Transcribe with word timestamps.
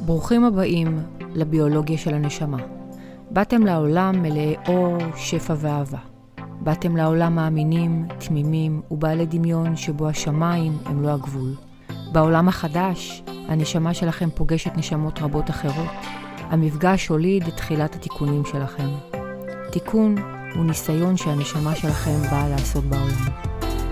ברוכים 0.00 0.44
הבאים 0.44 1.02
לביולוגיה 1.34 1.98
של 1.98 2.14
הנשמה. 2.14 2.58
באתם 3.30 3.66
לעולם 3.66 4.22
מלאי 4.22 4.56
אור, 4.68 4.98
שפע 5.16 5.54
ואהבה. 5.58 5.98
באתם 6.60 6.96
לעולם 6.96 7.34
מאמינים, 7.34 8.06
תמימים 8.18 8.82
ובעלי 8.90 9.26
דמיון 9.26 9.76
שבו 9.76 10.08
השמיים 10.08 10.78
הם 10.86 11.02
לא 11.02 11.08
הגבול. 11.08 11.54
בעולם 12.12 12.48
החדש, 12.48 13.22
הנשמה 13.48 13.94
שלכם 13.94 14.28
פוגשת 14.34 14.76
נשמות 14.76 15.22
רבות 15.22 15.50
אחרות. 15.50 15.90
המפגש 16.38 17.08
הוליד 17.08 17.46
את 17.48 17.56
תחילת 17.56 17.94
התיקונים 17.94 18.42
שלכם. 18.44 18.88
תיקון 19.72 20.14
הוא 20.54 20.64
ניסיון 20.64 21.16
שהנשמה 21.16 21.74
שלכם 21.74 22.22
באה 22.30 22.48
לעשות 22.48 22.84
בעולם. 22.84 23.28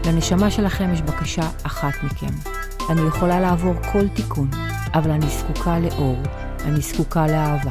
לנשמה 0.06 0.50
שלכם 0.50 0.92
יש 0.92 1.02
בקשה 1.02 1.48
אחת 1.62 1.92
מכם. 2.04 2.50
אני 2.90 3.00
יכולה 3.00 3.40
לעבור 3.40 3.74
כל 3.92 4.08
תיקון, 4.08 4.48
אבל 4.94 5.10
אני 5.10 5.26
זקוקה 5.28 5.78
לאור, 5.78 6.16
אני 6.64 6.80
זקוקה 6.80 7.26
לאהבה. 7.26 7.70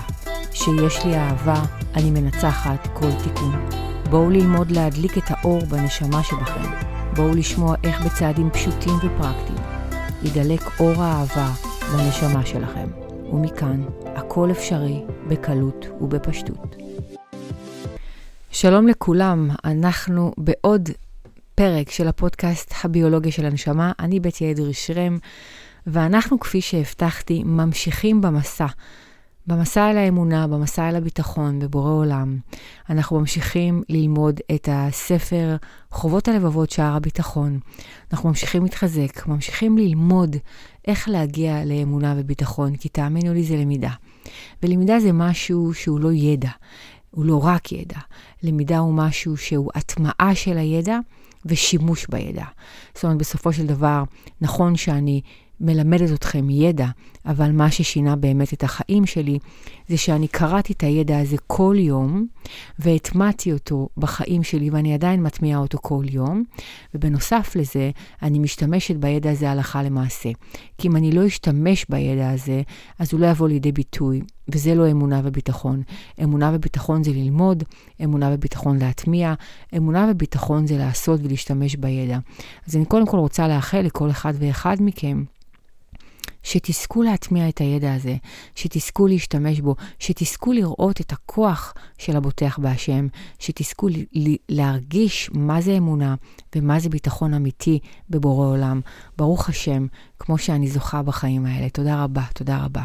כשיש 0.51 1.05
לי 1.05 1.15
אהבה, 1.15 1.63
אני 1.95 2.11
מנצחת 2.11 2.87
כל 2.93 3.09
תיקון. 3.23 3.69
בואו 4.09 4.29
ללמוד 4.29 4.71
להדליק 4.71 5.17
את 5.17 5.23
האור 5.27 5.65
בנשמה 5.65 6.23
שבכם. 6.23 6.69
בואו 7.15 7.35
לשמוע 7.35 7.75
איך 7.83 8.05
בצעדים 8.05 8.49
פשוטים 8.49 8.93
ופרקטיים 8.95 9.59
ידלק 10.23 10.79
אור 10.79 11.03
האהבה 11.03 11.51
בנשמה 11.93 12.45
שלכם. 12.45 12.87
ומכאן, 13.31 13.83
הכל 14.05 14.51
אפשרי 14.51 15.01
בקלות 15.27 15.85
ובפשטות. 16.01 16.75
שלום 18.51 18.87
לכולם, 18.87 19.49
אנחנו 19.65 20.31
בעוד 20.37 20.89
פרק 21.55 21.91
של 21.91 22.07
הפודקאסט 22.07 22.73
הביולוגיה 22.83 23.31
של 23.31 23.45
הנשמה. 23.45 23.91
אני 23.99 24.19
בית 24.19 24.41
אדרי 24.41 24.73
שרם, 24.73 25.17
ואנחנו, 25.87 26.39
כפי 26.39 26.61
שהבטחתי, 26.61 27.43
ממשיכים 27.43 28.21
במסע. 28.21 28.67
במסע 29.47 29.91
אל 29.91 29.97
האמונה, 29.97 30.47
במסע 30.47 30.89
אל 30.89 30.95
הביטחון 30.95 31.59
בבורא 31.59 31.91
עולם. 31.91 32.37
אנחנו 32.89 33.19
ממשיכים 33.19 33.83
ללמוד 33.89 34.39
את 34.55 34.69
הספר 34.71 35.55
חובות 35.91 36.27
הלבבות, 36.27 36.69
שער 36.69 36.95
הביטחון. 36.95 37.59
אנחנו 38.13 38.29
ממשיכים 38.29 38.63
להתחזק, 38.63 39.27
ממשיכים 39.27 39.77
ללמוד 39.77 40.35
איך 40.87 41.09
להגיע 41.09 41.65
לאמונה 41.65 42.15
וביטחון, 42.17 42.75
כי 42.75 42.89
תאמינו 42.89 43.33
לי, 43.33 43.43
זה 43.43 43.55
למידה. 43.55 43.91
ולמידה 44.63 44.99
זה 44.99 45.11
משהו 45.11 45.73
שהוא 45.73 45.99
לא 45.99 46.13
ידע, 46.13 46.49
הוא 47.11 47.25
לא 47.25 47.45
רק 47.45 47.71
ידע. 47.71 47.99
למידה 48.43 48.77
הוא 48.77 48.93
משהו 48.93 49.37
שהוא 49.37 49.71
הטמעה 49.75 50.35
של 50.35 50.57
הידע 50.57 50.99
ושימוש 51.45 52.05
בידע. 52.09 52.45
זאת 52.95 53.03
אומרת, 53.03 53.17
בסופו 53.17 53.53
של 53.53 53.65
דבר, 53.65 54.03
נכון 54.41 54.75
שאני 54.75 55.21
מלמדת 55.63 56.13
אתכם 56.13 56.49
ידע, 56.49 56.87
אבל 57.25 57.51
מה 57.51 57.71
ששינה 57.71 58.15
באמת 58.15 58.53
את 58.53 58.63
החיים 58.63 59.05
שלי, 59.05 59.39
זה 59.87 59.97
שאני 59.97 60.27
קראתי 60.27 60.73
את 60.73 60.83
הידע 60.83 61.19
הזה 61.19 61.37
כל 61.47 61.75
יום, 61.79 62.27
והטמעתי 62.79 63.53
אותו 63.53 63.89
בחיים 63.97 64.43
שלי, 64.43 64.69
ואני 64.69 64.93
עדיין 64.93 65.23
מטמיעה 65.23 65.59
אותו 65.59 65.77
כל 65.81 66.03
יום, 66.09 66.43
ובנוסף 66.95 67.55
לזה, 67.55 67.91
אני 68.21 68.39
משתמשת 68.39 68.95
בידע 68.95 69.31
הזה 69.31 69.51
הלכה 69.51 69.83
למעשה. 69.83 70.29
כי 70.77 70.87
אם 70.87 70.95
אני 70.95 71.11
לא 71.11 71.27
אשתמש 71.27 71.85
בידע 71.89 72.29
הזה, 72.29 72.61
אז 72.99 73.13
הוא 73.13 73.19
לא 73.21 73.27
יבוא 73.27 73.47
לידי 73.47 73.71
ביטוי, 73.71 74.21
וזה 74.47 74.75
לא 74.75 74.91
אמונה 74.91 75.21
וביטחון. 75.23 75.81
אמונה 76.23 76.51
וביטחון 76.53 77.03
זה 77.03 77.11
ללמוד, 77.11 77.63
אמונה 78.03 78.29
וביטחון 78.33 78.77
להטמיע, 78.79 79.33
אמונה 79.77 80.07
וביטחון 80.11 80.67
זה 80.67 80.77
לעשות 80.77 81.19
ולהשתמש 81.23 81.75
בידע. 81.75 82.19
אז 82.67 82.75
אני 82.75 82.85
קודם 82.85 83.07
כל 83.07 83.17
רוצה 83.17 83.47
לאחל 83.47 83.81
לכל 83.81 84.09
אחד 84.09 84.33
ואחד 84.39 84.77
מכם, 84.79 85.23
שתזכו 86.43 87.03
להטמיע 87.03 87.49
את 87.49 87.57
הידע 87.57 87.93
הזה, 87.93 88.15
שתזכו 88.55 89.07
להשתמש 89.07 89.59
בו, 89.59 89.75
שתזכו 89.99 90.53
לראות 90.53 91.01
את 91.01 91.11
הכוח 91.11 91.73
של 91.97 92.17
הבוטח 92.17 92.59
בהשם, 92.59 93.07
שתזכו 93.39 93.87
להרגיש 94.49 95.29
מה 95.33 95.61
זה 95.61 95.77
אמונה 95.77 96.15
ומה 96.55 96.79
זה 96.79 96.89
ביטחון 96.89 97.33
אמיתי 97.33 97.79
בבורא 98.09 98.47
עולם. 98.47 98.81
ברוך 99.17 99.49
השם, 99.49 99.87
כמו 100.19 100.37
שאני 100.37 100.67
זוכה 100.67 101.01
בחיים 101.01 101.45
האלה. 101.45 101.69
תודה 101.69 102.03
רבה, 102.03 102.23
תודה 102.33 102.57
רבה. 102.65 102.83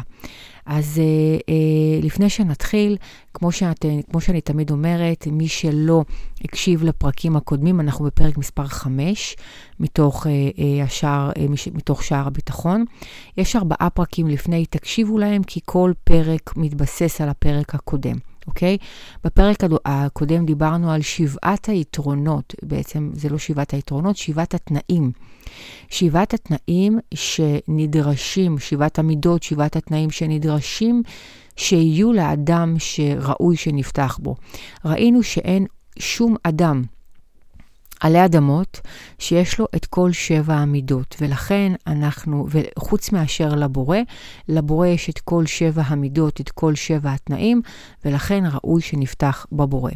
אז 0.69 0.99
אה, 0.99 1.37
אה, 1.49 1.99
לפני 2.01 2.29
שנתחיל, 2.29 2.97
כמו, 3.33 3.51
שאת, 3.51 3.85
כמו 4.11 4.21
שאני 4.21 4.41
תמיד 4.41 4.71
אומרת, 4.71 5.27
מי 5.31 5.47
שלא 5.47 6.03
הקשיב 6.43 6.83
לפרקים 6.83 7.35
הקודמים, 7.35 7.79
אנחנו 7.79 8.05
בפרק 8.05 8.37
מספר 8.37 8.65
5 8.65 9.35
מתוך, 9.79 10.27
אה, 10.27 10.31
אה, 10.31 10.83
השער, 10.83 11.31
אה, 11.37 11.45
מתוך 11.73 12.03
שער 12.03 12.27
הביטחון. 12.27 12.85
יש 13.37 13.55
ארבעה 13.55 13.89
פרקים 13.89 14.27
לפני, 14.27 14.65
תקשיבו 14.65 15.17
להם, 15.17 15.43
כי 15.43 15.59
כל 15.65 15.91
פרק 16.03 16.57
מתבסס 16.57 17.21
על 17.21 17.29
הפרק 17.29 17.75
הקודם. 17.75 18.15
אוקיי? 18.49 18.77
בפרק 19.23 19.57
הקודם 19.85 20.45
דיברנו 20.45 20.91
על 20.91 21.01
שבעת 21.01 21.69
היתרונות, 21.69 22.55
בעצם 22.63 23.09
זה 23.13 23.29
לא 23.29 23.37
שבעת 23.37 23.73
היתרונות, 23.73 24.17
שבעת 24.17 24.53
התנאים. 24.53 25.11
שבעת 25.89 26.33
התנאים 26.33 26.99
שנדרשים, 27.13 28.59
שבעת 28.59 28.99
המידות, 28.99 29.43
שבעת 29.43 29.75
התנאים 29.75 30.11
שנדרשים 30.11 31.03
שיהיו 31.55 32.13
לאדם 32.13 32.75
שראוי 32.79 33.55
שנפתח 33.57 34.19
בו. 34.21 34.35
ראינו 34.85 35.23
שאין 35.23 35.65
שום 35.99 36.35
אדם 36.43 36.83
עלי 37.99 38.25
אדמות 38.25 38.81
שיש 39.19 39.59
לו 39.59 39.65
את 39.75 39.85
כל 39.85 40.11
שבע 40.11 40.55
המידות, 40.55 41.15
ולכן 41.21 41.71
אנחנו, 41.87 42.47
וחוץ 42.49 43.11
מאשר 43.11 43.55
לבורא, 43.55 43.97
לבורא 44.47 44.87
יש 44.87 45.09
את 45.09 45.19
כל 45.19 45.45
שבע 45.45 45.81
המידות, 45.85 46.41
את 46.41 46.49
כל 46.49 46.75
שבע 46.75 47.13
התנאים, 47.13 47.61
ולכן 48.05 48.43
ראוי 48.51 48.81
שנפתח 48.81 49.45
בבורא. 49.51 49.91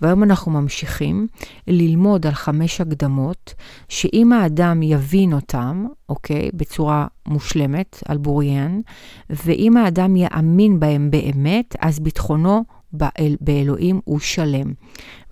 והיום 0.00 0.22
אנחנו 0.22 0.52
ממשיכים 0.52 1.26
ללמוד 1.66 2.26
על 2.26 2.32
חמש 2.32 2.80
הקדמות, 2.80 3.54
שאם 3.88 4.32
האדם 4.32 4.82
יבין 4.82 5.32
אותם, 5.32 5.86
אוקיי, 6.08 6.50
בצורה 6.54 7.06
מושלמת, 7.28 8.02
על 8.08 8.18
בוריין, 8.18 8.82
ואם 9.30 9.76
האדם 9.76 10.16
יאמין 10.16 10.80
בהם 10.80 11.10
באמת, 11.10 11.76
אז 11.80 12.00
ביטחונו 12.00 12.64
באל, 12.92 13.36
באלוהים 13.40 14.00
הוא 14.04 14.18
שלם. 14.18 14.72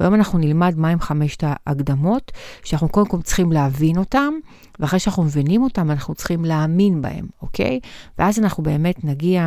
והיום 0.00 0.14
אנחנו 0.14 0.38
נלמד 0.38 0.78
מהם 0.78 1.00
חמשת 1.00 1.44
ההקדמות, 1.46 2.32
שאנחנו 2.64 2.88
קודם 2.88 3.06
כל 3.06 3.22
צריכים 3.22 3.52
להבין 3.52 3.98
אותם, 3.98 4.34
ואחרי 4.80 4.98
שאנחנו 4.98 5.22
מבינים 5.22 5.62
אותם, 5.62 5.90
אנחנו 5.90 6.14
צריכים 6.14 6.44
להאמין 6.44 7.02
בהם, 7.02 7.26
אוקיי? 7.42 7.80
ואז 8.18 8.38
אנחנו 8.38 8.62
באמת 8.62 9.04
נגיע 9.04 9.46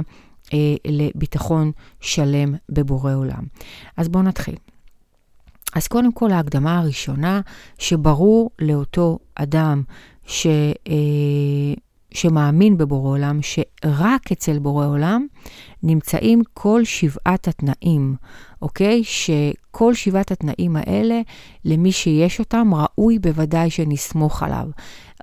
אה, 0.53 0.75
לביטחון 0.87 1.71
שלם 1.99 2.55
בבורא 2.69 3.13
עולם. 3.13 3.43
אז 3.97 4.09
בואו 4.09 4.23
נתחיל. 4.23 4.55
אז 5.75 5.87
קודם 5.87 6.11
כל 6.11 6.31
ההקדמה 6.31 6.79
הראשונה, 6.79 7.41
שברור 7.77 8.49
לאותו 8.59 9.19
אדם 9.35 9.83
ש... 10.25 10.47
אה, 10.87 11.73
שמאמין 12.11 12.77
בבורא 12.77 13.09
עולם, 13.09 13.39
שרק 13.41 14.31
אצל 14.31 14.59
בורא 14.59 14.85
עולם 14.85 15.27
נמצאים 15.83 16.41
כל 16.53 16.85
שבעת 16.85 17.47
התנאים, 17.47 18.15
אוקיי? 18.61 19.03
שכל 19.03 19.93
שבעת 19.93 20.31
התנאים 20.31 20.75
האלה, 20.75 21.21
למי 21.65 21.91
שיש 21.91 22.39
אותם, 22.39 22.71
ראוי 22.73 23.19
בוודאי 23.19 23.69
שנסמוך 23.69 24.43
עליו. 24.43 24.67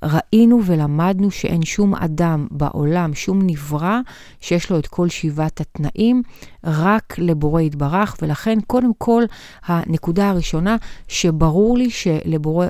ראינו 0.05 0.61
ולמדנו 0.65 1.31
שאין 1.31 1.65
שום 1.65 1.95
אדם 1.95 2.47
בעולם, 2.51 3.15
שום 3.15 3.39
נברא, 3.43 4.01
שיש 4.41 4.71
לו 4.71 4.79
את 4.79 4.87
כל 4.87 5.09
שבעת 5.09 5.61
התנאים, 5.61 6.23
רק 6.65 7.15
לבורא 7.19 7.61
יתברך, 7.61 8.17
ולכן 8.23 8.59
קודם 8.67 8.91
כל, 8.99 9.23
הנקודה 9.67 10.31
הראשונה, 10.31 10.77
שברור 11.09 11.79
לי 11.79 11.91
שלבורא, 11.91 12.67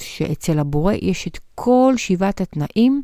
שאצל 0.00 0.58
הבורא 0.58 0.92
יש 1.02 1.26
את 1.26 1.38
כל 1.54 1.94
שבעת 1.96 2.40
התנאים, 2.40 3.02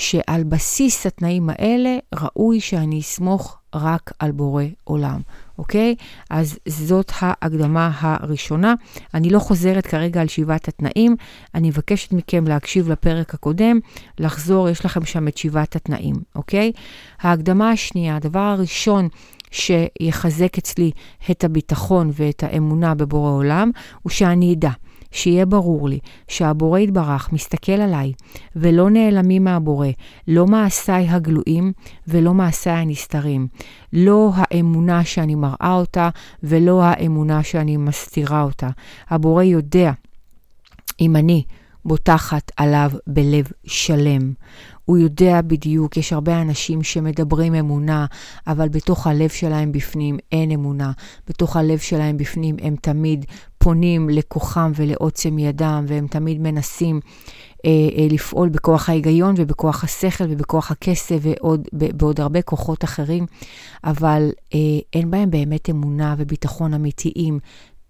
שעל 0.00 0.44
בסיס 0.44 1.06
התנאים 1.06 1.50
האלה 1.50 1.98
ראוי 2.14 2.60
שאני 2.60 3.00
אסמוך 3.00 3.56
רק 3.74 4.12
על 4.18 4.30
בורא 4.30 4.64
עולם, 4.84 5.20
אוקיי? 5.58 5.94
אז 6.30 6.58
זאת 6.68 7.12
ההקדמה 7.18 7.90
הראשונה. 8.00 8.74
אני 9.14 9.30
לא 9.30 9.38
חוזרת 9.38 9.86
כרגע 9.86 10.20
על 10.20 10.28
שבעת 10.28 10.68
התנאים, 10.68 11.16
אני 11.54 11.68
מבקשת 11.68 12.12
מכם 12.12 12.46
להקשיב 12.46 12.90
לפרק 12.90 13.34
הקודם, 13.34 13.78
לחזור, 14.18 14.68
יש 14.68 14.84
לכם 14.84 15.04
שם 15.04 15.28
את 15.28 15.36
שבעת 15.36 15.76
התנאים, 15.76 16.14
אוקיי? 16.34 16.72
ההקדמה 17.20 17.70
השנייה, 17.70 18.16
הדבר 18.16 18.38
הראשון 18.38 19.08
שיחזק 19.50 20.58
אצלי 20.58 20.90
את 21.30 21.44
הביטחון 21.44 22.10
ואת 22.12 22.42
האמונה 22.42 22.94
בבורא 22.94 23.30
עולם, 23.30 23.70
הוא 24.02 24.10
שאני 24.10 24.54
אדע. 24.54 24.70
שיהיה 25.12 25.46
ברור 25.46 25.88
לי 25.88 25.98
שהבורא 26.28 26.78
יתברך 26.78 27.32
מסתכל 27.32 27.72
עליי 27.72 28.12
ולא 28.56 28.90
נעלמים 28.90 29.44
מהבורא, 29.44 29.88
לא 30.28 30.46
מעשיי 30.46 31.08
הגלויים 31.08 31.72
ולא 32.08 32.34
מעשיי 32.34 32.72
הנסתרים. 32.72 33.48
לא 33.92 34.30
האמונה 34.34 35.04
שאני 35.04 35.34
מראה 35.34 35.74
אותה 35.74 36.08
ולא 36.42 36.82
האמונה 36.82 37.42
שאני 37.42 37.76
מסתירה 37.76 38.42
אותה. 38.42 38.68
הבורא 39.08 39.42
יודע 39.42 39.92
אם 41.00 41.16
אני 41.16 41.42
בוטחת 41.84 42.52
עליו 42.56 42.90
בלב 43.06 43.46
שלם. 43.64 44.32
הוא 44.84 44.98
יודע 44.98 45.40
בדיוק, 45.42 45.96
יש 45.96 46.12
הרבה 46.12 46.42
אנשים 46.42 46.82
שמדברים 46.82 47.54
אמונה, 47.54 48.06
אבל 48.46 48.68
בתוך 48.68 49.06
הלב 49.06 49.28
שלהם 49.28 49.72
בפנים 49.72 50.18
אין 50.32 50.50
אמונה. 50.50 50.92
בתוך 51.28 51.56
הלב 51.56 51.78
שלהם 51.78 52.16
בפנים 52.16 52.56
הם 52.62 52.76
תמיד 52.82 53.24
פונים 53.62 54.08
לכוחם 54.08 54.72
ולעוצם 54.74 55.38
ידם, 55.38 55.84
והם 55.88 56.06
תמיד 56.06 56.40
מנסים 56.40 57.00
אה, 57.64 57.70
אה, 57.70 58.06
לפעול 58.10 58.48
בכוח 58.48 58.88
ההיגיון 58.88 59.34
ובכוח 59.38 59.84
השכל 59.84 60.24
ובכוח 60.28 60.70
הכסף 60.70 61.18
ועוד, 61.20 61.68
בעוד 61.72 62.20
הרבה 62.20 62.42
כוחות 62.42 62.84
אחרים, 62.84 63.26
אבל 63.84 64.30
אה, 64.54 64.58
אין 64.92 65.10
בהם 65.10 65.30
באמת 65.30 65.70
אמונה 65.70 66.14
וביטחון 66.18 66.74
אמיתיים. 66.74 67.38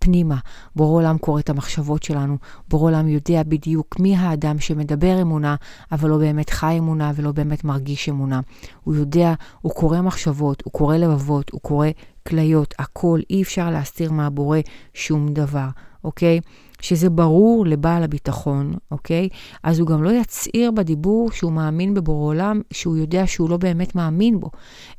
פנימה. 0.03 0.37
בורא 0.77 0.97
עולם 0.97 1.19
קורא 1.19 1.41
את 1.41 1.51
המחשבות 1.51 2.03
שלנו, 2.03 2.37
בורא 2.69 2.91
עולם 2.91 3.09
יודע 3.09 3.43
בדיוק 3.43 4.01
מי 4.01 4.17
האדם 4.17 4.59
שמדבר 4.59 5.23
אמונה, 5.23 5.57
אבל 5.93 6.11
לא 6.11 6.19
באמת 6.19 6.51
חי 6.51 6.77
אמונה 6.79 7.13
ולא 7.15 7.33
באמת 7.33 7.65
מרגיש 7.65 8.09
אמונה. 8.09 8.41
הוא 8.85 8.95
יודע, 8.95 9.35
הוא 9.61 9.73
קורא 9.73 10.01
מחשבות, 10.01 10.63
הוא 10.65 10.73
קורא 10.73 10.97
לבבות, 10.97 11.51
הוא 11.51 11.61
קורא 11.61 11.87
כליות, 12.29 12.75
הכל, 12.79 13.21
אי 13.31 13.43
אפשר 13.43 13.71
להסתיר 13.71 14.13
מהבורא 14.13 14.59
שום 14.95 15.29
דבר, 15.29 15.69
אוקיי? 16.05 16.41
שזה 16.83 17.11
ברור 17.11 17.67
לבעל 17.67 18.03
הביטחון, 18.03 18.73
אוקיי? 18.91 19.29
אז 19.63 19.79
הוא 19.79 19.89
גם 19.89 20.03
לא 20.03 20.11
יצהיר 20.11 20.71
בדיבור 20.71 21.31
שהוא 21.31 21.53
מאמין 21.53 21.95
בבורא 21.95 22.27
עולם, 22.27 22.61
שהוא 22.73 22.97
יודע 22.97 23.27
שהוא 23.27 23.51
לא 23.51 23.57
באמת 23.57 23.95
מאמין 23.95 24.41
בו. 24.41 24.51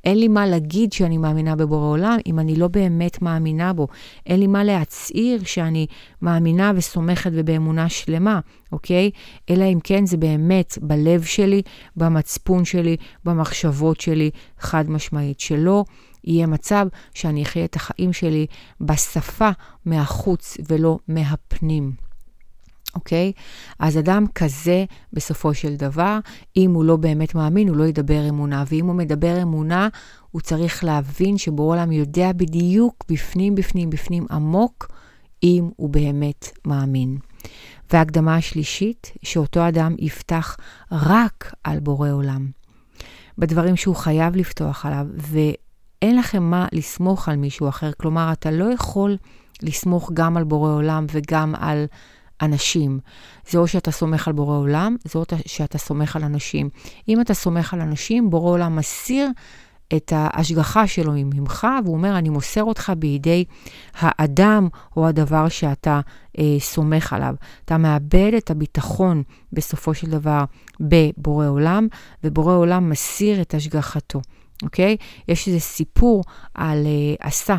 אין 0.04 0.18
לי 0.18 0.28
מה 0.28 0.48
להגיד 0.48 0.94
שאני 0.94 1.18
מאמינה 1.18 1.56
בבורא 1.56 1.88
עולם 1.88 2.18
אם 2.28 2.40
אני 2.40 2.56
לא 2.56 2.68
באמת 2.68 3.22
מאמינה 3.22 3.74
בו. 3.74 3.88
אין 4.26 4.40
לי 4.40 4.48
מה 4.48 4.64
להצהיר 4.64 5.44
שאני 5.44 5.88
מאמינה 6.22 6.72
וסומכת 6.76 7.32
ובאמונה 7.34 7.90
שלמה, 7.90 8.40
אוקיי? 8.72 9.12
אלא 9.50 9.64
אם 9.64 9.80
כן 9.84 10.06
זה 10.06 10.18
באמת 10.18 10.78
בלב 10.82 11.24
שלי, 11.24 11.62
במצפון 11.96 12.66
שלי, 12.66 12.98
במחשבות 13.26 14.02
שלי, 14.02 14.30
חד 14.60 14.90
משמעית. 14.90 15.40
שלא 15.40 15.84
יהיה 16.24 16.48
מצב 16.48 16.88
שאני 17.14 17.44
אחיה 17.44 17.66
את 17.66 17.76
החיים 17.76 18.14
שלי 18.14 18.46
בשפה 18.82 19.50
מהחוץ 19.86 20.58
ולא 20.70 21.00
מהפנים. 21.08 21.94
אוקיי? 22.96 23.32
Okay? 23.36 23.42
אז 23.80 23.98
אדם 23.98 24.26
כזה, 24.36 24.86
בסופו 25.14 25.54
של 25.54 25.76
דבר, 25.76 26.20
אם 26.58 26.72
הוא 26.74 26.84
לא 26.84 26.96
באמת 26.96 27.36
מאמין, 27.36 27.70
הוא 27.70 27.78
לא 27.78 27.84
ידבר 27.84 28.30
אמונה. 28.30 28.64
ואם 28.68 28.86
הוא 28.86 28.96
מדבר 28.96 29.42
אמונה, 29.42 29.88
הוא 30.32 30.42
צריך 30.42 30.84
להבין 30.84 31.38
שבורא 31.38 31.76
עולם 31.76 31.92
יודע 31.92 32.32
בדיוק, 32.32 33.06
בפנים, 33.10 33.56
בפנים, 33.56 33.90
בפנים 33.90 34.26
עמוק, 34.32 34.88
אם 35.44 35.70
הוא 35.76 35.90
באמת 35.90 36.52
מאמין. 36.66 37.18
וההקדמה 37.94 38.36
השלישית, 38.36 39.12
שאותו 39.24 39.68
אדם 39.68 39.96
יפתח 40.00 40.58
רק 40.92 41.54
על 41.64 41.80
בורא 41.80 42.10
עולם. 42.10 42.48
בדברים 43.38 43.76
שהוא 43.76 43.96
חייב 43.96 44.36
לפתוח 44.36 44.86
עליו, 44.86 45.08
אין 46.02 46.18
לכם 46.18 46.44
מה 46.44 46.68
לסמוך 46.72 47.30
על 47.30 47.36
מישהו 47.36 47.70
אחר. 47.70 47.92
כלומר, 47.98 48.32
אתה 48.32 48.52
לא 48.52 48.74
יכול 48.74 49.18
לסמוך 49.62 50.12
גם 50.14 50.38
על 50.38 50.44
בורא 50.44 50.72
עולם 50.72 51.06
וגם 51.12 51.56
על 51.56 51.86
אנשים. 52.42 53.00
זה 53.50 53.58
או 53.58 53.68
שאתה 53.68 53.92
סומך 53.92 54.28
על 54.28 54.34
בורא 54.34 54.58
עולם, 54.58 54.96
זה 55.04 55.20
או 55.20 55.24
שאתה 55.46 55.78
סומך 55.78 56.16
על 56.16 56.24
אנשים. 56.24 56.70
אם 57.08 57.22
אתה 57.22 57.34
סומך 57.34 57.74
על 57.74 57.82
אנשים, 57.82 58.30
בורא 58.30 58.52
עולם 58.52 58.76
מסיר 58.76 59.30
את 59.96 60.14
ההשגחה 60.16 60.88
שלו 60.88 61.12
ממך, 61.16 61.68
והוא 61.84 61.96
אומר, 61.96 62.18
אני 62.18 62.30
מוסר 62.30 62.64
אותך 62.64 62.92
בידי 62.98 63.46
האדם 63.96 64.68
או 64.98 65.08
הדבר 65.08 65.50
שאתה 65.50 66.02
אה, 66.40 66.56
סומך 66.60 67.14
עליו. 67.14 67.36
אתה 67.66 67.78
מאבד 67.78 68.32
את 68.38 68.52
הביטחון 68.52 69.24
בסופו 69.54 69.94
של 69.94 70.10
דבר 70.10 70.44
בבורא 70.80 71.48
עולם, 71.48 71.88
ובורא 72.24 72.54
עולם 72.54 72.90
מסיר 72.90 73.42
את 73.42 73.54
השגחתו. 73.54 74.22
אוקיי? 74.64 74.98
יש 75.28 75.48
איזה 75.48 75.60
סיפור 75.60 76.24
על 76.54 76.86
uh, 76.86 77.28
עשה. 77.28 77.58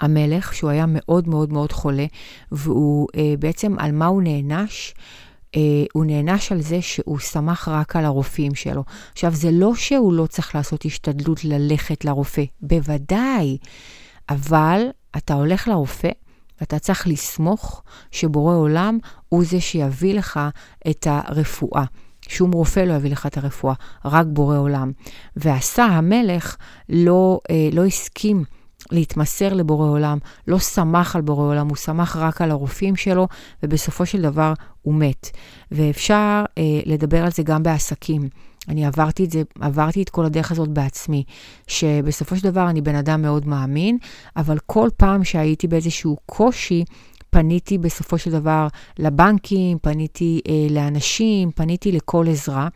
המלך, 0.00 0.54
שהוא 0.54 0.70
היה 0.70 0.84
מאוד 0.88 1.28
מאוד 1.28 1.52
מאוד 1.52 1.72
חולה, 1.72 2.06
והוא 2.52 3.08
uh, 3.12 3.18
בעצם, 3.38 3.78
על 3.78 3.92
מה 3.92 4.06
הוא 4.06 4.22
נענש? 4.22 4.94
Uh, 5.56 5.58
הוא 5.92 6.04
נענש 6.04 6.52
על 6.52 6.60
זה 6.60 6.82
שהוא 6.82 7.18
סמך 7.18 7.68
רק 7.68 7.96
על 7.96 8.04
הרופאים 8.04 8.54
שלו. 8.54 8.84
עכשיו, 9.12 9.34
זה 9.34 9.50
לא 9.50 9.74
שהוא 9.74 10.12
לא 10.12 10.26
צריך 10.26 10.54
לעשות 10.54 10.84
השתדלות 10.84 11.44
ללכת 11.44 12.04
לרופא, 12.04 12.42
בוודאי, 12.60 13.58
אבל 14.28 14.82
אתה 15.16 15.34
הולך 15.34 15.68
לרופא, 15.68 16.10
ואתה 16.60 16.78
צריך 16.78 17.08
לסמוך 17.08 17.82
שבורא 18.10 18.54
עולם 18.54 18.98
הוא 19.28 19.44
זה 19.44 19.60
שיביא 19.60 20.14
לך 20.14 20.40
את 20.90 21.06
הרפואה. 21.10 21.84
שום 22.28 22.52
רופא 22.52 22.80
לא 22.80 22.92
יביא 22.92 23.10
לך 23.10 23.26
את 23.26 23.36
הרפואה, 23.36 23.74
רק 24.04 24.26
בורא 24.28 24.58
עולם. 24.58 24.92
ועשה 25.36 25.84
המלך 25.84 26.56
לא, 26.88 27.40
אה, 27.50 27.68
לא 27.72 27.84
הסכים 27.84 28.44
להתמסר 28.90 29.54
לבורא 29.54 29.88
עולם, 29.88 30.18
לא 30.48 30.58
סמך 30.58 31.16
על 31.16 31.22
בורא 31.22 31.44
עולם, 31.44 31.68
הוא 31.68 31.76
סמך 31.76 32.16
רק 32.20 32.42
על 32.42 32.50
הרופאים 32.50 32.96
שלו, 32.96 33.28
ובסופו 33.62 34.06
של 34.06 34.22
דבר 34.22 34.52
הוא 34.82 34.94
מת. 34.94 35.30
ואפשר 35.72 36.44
אה, 36.58 36.62
לדבר 36.86 37.24
על 37.24 37.30
זה 37.30 37.42
גם 37.42 37.62
בעסקים. 37.62 38.28
אני 38.68 38.86
עברתי 38.86 39.24
את 39.24 39.30
זה, 39.30 39.42
עברתי 39.60 40.02
את 40.02 40.10
כל 40.10 40.24
הדרך 40.24 40.52
הזאת 40.52 40.68
בעצמי, 40.68 41.24
שבסופו 41.66 42.36
של 42.36 42.44
דבר 42.50 42.70
אני 42.70 42.80
בן 42.80 42.94
אדם 42.94 43.22
מאוד 43.22 43.46
מאמין, 43.46 43.98
אבל 44.36 44.58
כל 44.66 44.88
פעם 44.96 45.24
שהייתי 45.24 45.68
באיזשהו 45.68 46.16
קושי, 46.26 46.84
פניתי 47.30 47.78
בסופו 47.78 48.18
של 48.18 48.30
דבר 48.30 48.68
לבנקים, 48.98 49.78
פניתי 49.82 50.40
אה, 50.48 50.66
לאנשים, 50.70 51.50
פניתי 51.50 51.92
לכל 51.92 52.26
עזרה, 52.28 52.68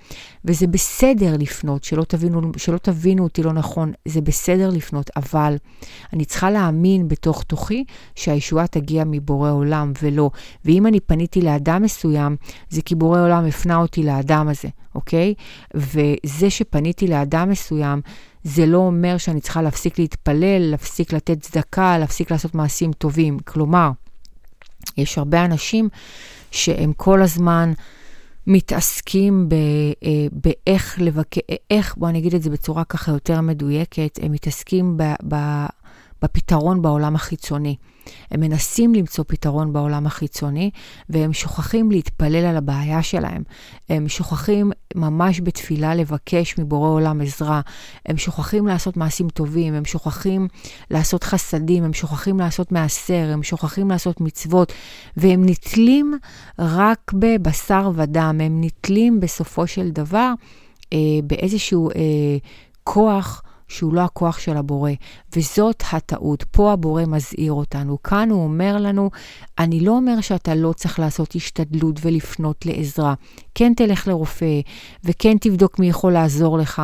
וזה 0.45 0.67
בסדר 0.67 1.37
לפנות, 1.39 1.85
שלא 1.85 2.05
תבינו, 2.05 2.41
שלא 2.57 2.79
תבינו 2.79 3.23
אותי 3.23 3.43
לא 3.43 3.53
נכון, 3.53 3.93
זה 4.09 4.21
בסדר 4.21 4.71
לפנות, 4.71 5.11
אבל 5.17 5.57
אני 6.13 6.25
צריכה 6.25 6.51
להאמין 6.51 7.09
בתוך 7.09 7.43
תוכי 7.43 7.85
שהישועה 8.15 8.67
תגיע 8.67 9.05
מבורא 9.07 9.51
עולם 9.51 9.93
ולא. 10.03 10.31
ואם 10.65 10.87
אני 10.87 11.01
פניתי 11.01 11.41
לאדם 11.41 11.83
מסוים, 11.83 12.37
זה 12.71 12.83
כי 12.83 12.95
בורא 12.95 13.21
עולם 13.21 13.47
הפנה 13.47 13.77
אותי 13.77 14.03
לאדם 14.03 14.49
הזה, 14.49 14.69
אוקיי? 14.95 15.35
וזה 15.75 16.51
שפניתי 16.51 17.07
לאדם 17.07 17.51
מסוים, 17.51 18.01
זה 18.45 18.67
לא 18.67 18.79
אומר 18.79 19.19
שאני 19.19 19.41
צריכה 19.41 19.63
להפסיק 19.63 19.99
להתפלל, 19.99 20.59
להפסיק 20.59 21.13
לתת 21.13 21.41
צדקה, 21.41 21.99
להפסיק 21.99 22.31
לעשות 22.31 22.55
מעשים 22.55 22.93
טובים. 22.93 23.39
כלומר, 23.39 23.91
יש 24.97 25.19
הרבה 25.19 25.45
אנשים 25.45 25.89
שהם 26.51 26.93
כל 26.93 27.23
הזמן 27.23 27.73
מתעסקים 28.47 29.49
ב, 29.49 29.55
אה, 30.05 30.27
באיך 30.33 30.99
לבקר, 31.01 31.41
איך, 31.71 31.97
בוא 31.97 32.11
נגיד 32.11 32.35
את 32.35 32.43
זה 32.43 32.51
בצורה 32.51 32.85
ככה 32.85 33.13
יותר 33.13 33.41
מדויקת, 33.41 34.19
הם 34.23 34.33
מתעסקים 34.33 34.97
ב, 34.97 35.03
ב, 35.29 35.37
בפתרון 36.23 36.83
בעולם 36.83 37.15
החיצוני. 37.15 37.77
הם 38.31 38.41
מנסים 38.41 38.95
למצוא 38.95 39.25
פתרון 39.29 39.73
בעולם 39.73 40.07
החיצוני, 40.07 40.71
והם 41.09 41.33
שוכחים 41.33 41.91
להתפלל 41.91 42.45
על 42.45 42.57
הבעיה 42.57 43.03
שלהם. 43.03 43.43
הם 43.89 44.09
שוכחים 44.09 44.73
ממש 44.95 45.41
בתפילה 45.41 45.95
לבקש 45.95 46.59
מבורא 46.59 46.89
עולם 46.89 47.21
עזרה. 47.21 47.61
הם 48.07 48.17
שוכחים 48.17 48.67
לעשות 48.67 48.97
מעשים 48.97 49.29
טובים, 49.29 49.75
הם 49.75 49.85
שוכחים 49.85 50.49
לעשות 50.91 51.25
חסדים, 51.25 51.85
הם 51.85 51.93
שוכחים 51.93 52.39
לעשות 52.41 52.73
מעשר, 52.73 53.31
הם 53.33 53.43
שוכחים 53.43 53.91
לעשות 53.91 54.21
מצוות, 54.21 54.73
והם 55.17 55.43
נתלים 55.47 56.19
רק 56.59 57.13
בבשר 57.15 57.91
ודם. 57.95 58.41
הם 58.43 58.61
נתלים 58.65 59.21
בסופו 59.21 59.67
של 59.67 59.91
דבר 59.91 60.33
אה, 60.93 60.99
באיזשהו 61.25 61.91
אה, 61.91 61.95
כוח. 62.85 63.43
שהוא 63.73 63.95
לא 63.95 64.01
הכוח 64.01 64.39
של 64.39 64.57
הבורא, 64.57 64.91
וזאת 65.37 65.83
הטעות. 65.93 66.45
פה 66.51 66.73
הבורא 66.73 67.03
מזהיר 67.07 67.53
אותנו. 67.53 68.03
כאן 68.03 68.31
הוא 68.31 68.45
אומר 68.45 68.77
לנו, 68.77 69.11
אני 69.59 69.81
לא 69.81 69.93
אומר 69.93 70.21
שאתה 70.21 70.55
לא 70.55 70.73
צריך 70.73 70.99
לעשות 70.99 71.35
השתדלות 71.35 71.97
ולפנות 72.03 72.67
לעזרה. 72.67 73.15
כן 73.55 73.73
תלך 73.77 74.09
לרופא, 74.09 74.61
וכן 75.05 75.37
תבדוק 75.41 75.79
מי 75.79 75.89
יכול 75.89 76.13
לעזור 76.13 76.59
לך, 76.59 76.83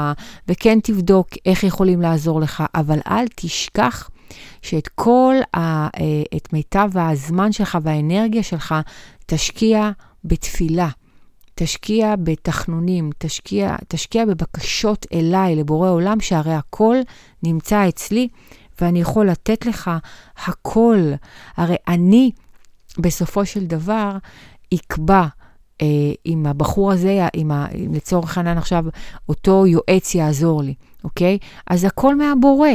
וכן 0.49 0.79
תבדוק 0.83 1.29
איך 1.47 1.65
יכולים 1.65 2.01
לעזור 2.01 2.41
לך, 2.41 2.63
אבל 2.75 2.99
אל 3.09 3.25
תשכח 3.37 4.11
שאת 4.63 4.89
כל, 4.89 5.35
ה, 5.57 5.59
אה, 5.59 6.23
את 6.37 6.53
מיטב 6.53 6.91
הזמן 6.95 7.53
שלך 7.53 7.79
והאנרגיה 7.83 8.43
שלך 8.43 8.75
תשקיע 9.27 9.91
בתפילה. 10.25 10.89
תשקיע 11.61 12.15
בתחנונים, 12.17 13.11
תשקיע, 13.19 13.77
תשקיע 13.89 14.25
בבקשות 14.25 15.07
אליי, 15.13 15.57
לבורא 15.57 15.91
עולם, 15.91 16.21
שהרי 16.21 16.55
הכל 16.55 16.97
נמצא 17.43 17.89
אצלי, 17.89 18.29
ואני 18.81 19.01
יכול 19.01 19.31
לתת 19.31 19.67
לך 19.67 19.91
הכל. 20.47 21.13
הרי 21.57 21.77
אני, 21.89 22.31
בסופו 22.99 23.47
של 23.47 23.67
דבר, 23.67 24.17
אקבע 24.75 25.27
אה, 25.83 25.87
אם 26.27 26.47
הבחור 26.47 26.93
הזה, 26.93 27.27
אם, 27.35 27.51
ה, 27.51 27.67
אם 27.75 27.95
לצורך 27.95 28.39
העניין 28.39 28.59
עכשיו 28.59 28.85
אותו 29.29 29.67
יועץ 29.67 30.15
יעזור 30.15 30.63
לי, 30.63 30.75
אוקיי? 31.05 31.39
אז 31.67 31.85
הכל 31.85 32.17
מהבורא. 32.17 32.71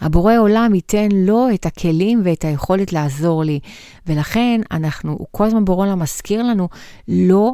הבורא 0.00 0.36
עולם 0.38 0.74
ייתן 0.74 1.08
לו 1.12 1.48
את 1.54 1.66
הכלים 1.66 2.22
ואת 2.24 2.44
היכולת 2.44 2.92
לעזור 2.92 3.44
לי. 3.44 3.60
ולכן 4.06 4.60
אנחנו, 4.70 5.12
הוא 5.12 5.26
כל 5.30 5.44
הזמן 5.44 5.64
בורא 5.64 5.86
עולם 5.86 5.98
מזכיר 5.98 6.42
לנו 6.42 6.68
לא 7.08 7.52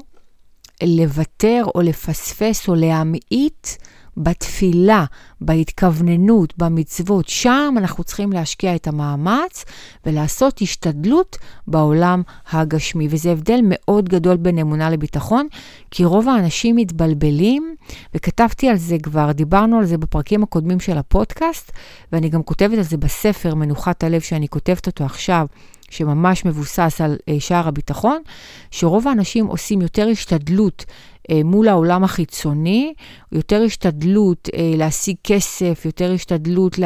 לוותר 0.83 1.65
או 1.75 1.81
לפספס 1.81 2.69
או 2.69 2.75
להמעיט 2.75 3.69
בתפילה, 4.17 5.05
בהתכווננות, 5.41 6.55
במצוות. 6.59 7.29
שם 7.29 7.75
אנחנו 7.77 8.05
צריכים 8.05 8.33
להשקיע 8.33 8.75
את 8.75 8.87
המאמץ 8.87 9.65
ולעשות 10.07 10.61
השתדלות 10.63 11.37
בעולם 11.67 12.23
הגשמי. 12.53 13.09
וזה 13.11 13.33
הבדל 13.33 13.61
מאוד 13.63 14.09
גדול 14.09 14.37
בין 14.37 14.59
אמונה 14.59 14.91
לביטחון, 14.91 15.47
כי 15.91 16.05
רוב 16.05 16.29
האנשים 16.29 16.77
מתבלבלים, 16.77 17.75
וכתבתי 18.15 18.69
על 18.69 18.77
זה 18.77 18.97
כבר, 19.03 19.33
דיברנו 19.33 19.79
על 19.79 19.85
זה 19.85 19.99
בפרקים 19.99 20.43
הקודמים 20.43 20.81
של 20.81 20.99
הפודקאסט, 20.99 21.73
ואני 22.13 22.29
גם 22.29 22.43
כותבת 22.43 22.79
על 22.79 22.85
זה 22.85 22.97
בספר 22.97 23.55
מנוחת 23.55 24.05
הלב 24.05 24.21
שאני 24.21 24.49
כותבת 24.49 24.87
אותו 24.87 25.05
עכשיו. 25.05 25.47
שממש 25.93 26.45
מבוסס 26.45 27.01
על 27.01 27.17
אה, 27.29 27.37
שער 27.41 27.69
הביטחון, 27.69 28.23
שרוב 28.71 29.09
האנשים 29.09 29.47
עושים 29.47 29.83
יותר 29.83 30.09
השתדלות 30.09 30.85
אה, 31.31 31.41
מול 31.45 31.69
העולם 31.69 32.05
החיצוני, 32.05 32.95
יותר 33.33 33.63
השתדלות 33.67 34.49
אה, 34.55 34.73
להשיג 34.77 35.17
כסף, 35.25 35.83
יותר 35.85 36.13
השתדלות. 36.13 36.79
אה, 36.79 36.85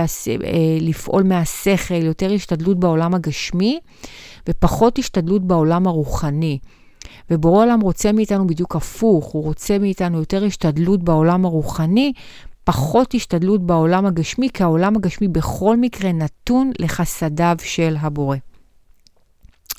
לפעול 0.80 1.22
מהשכל, 1.22 1.94
יותר 1.94 2.32
השתדלות 2.32 2.80
בעולם 2.80 3.14
הגשמי, 3.14 3.80
ופחות 4.48 4.98
השתדלות 4.98 5.42
בעולם 5.42 5.86
הרוחני. 5.86 6.58
ובורא 7.30 7.64
עולם 7.64 7.80
רוצה 7.80 8.12
מאיתנו 8.12 8.46
בדיוק 8.46 8.76
הפוך, 8.76 9.26
הוא 9.26 9.44
רוצה 9.44 9.78
מאיתנו 9.78 10.18
יותר 10.18 10.44
השתדלות 10.44 11.02
בעולם 11.02 11.44
הרוחני, 11.44 12.12
פחות 12.64 13.14
השתדלות 13.14 13.66
בעולם 13.66 14.06
הגשמי, 14.06 14.48
כי 14.54 14.62
העולם 14.62 14.96
הגשמי 14.96 15.28
בכל 15.28 15.76
מקרה 15.76 16.12
נתון 16.12 16.70
לחסדיו 16.78 17.56
של 17.62 17.96
הבורא. 18.00 18.36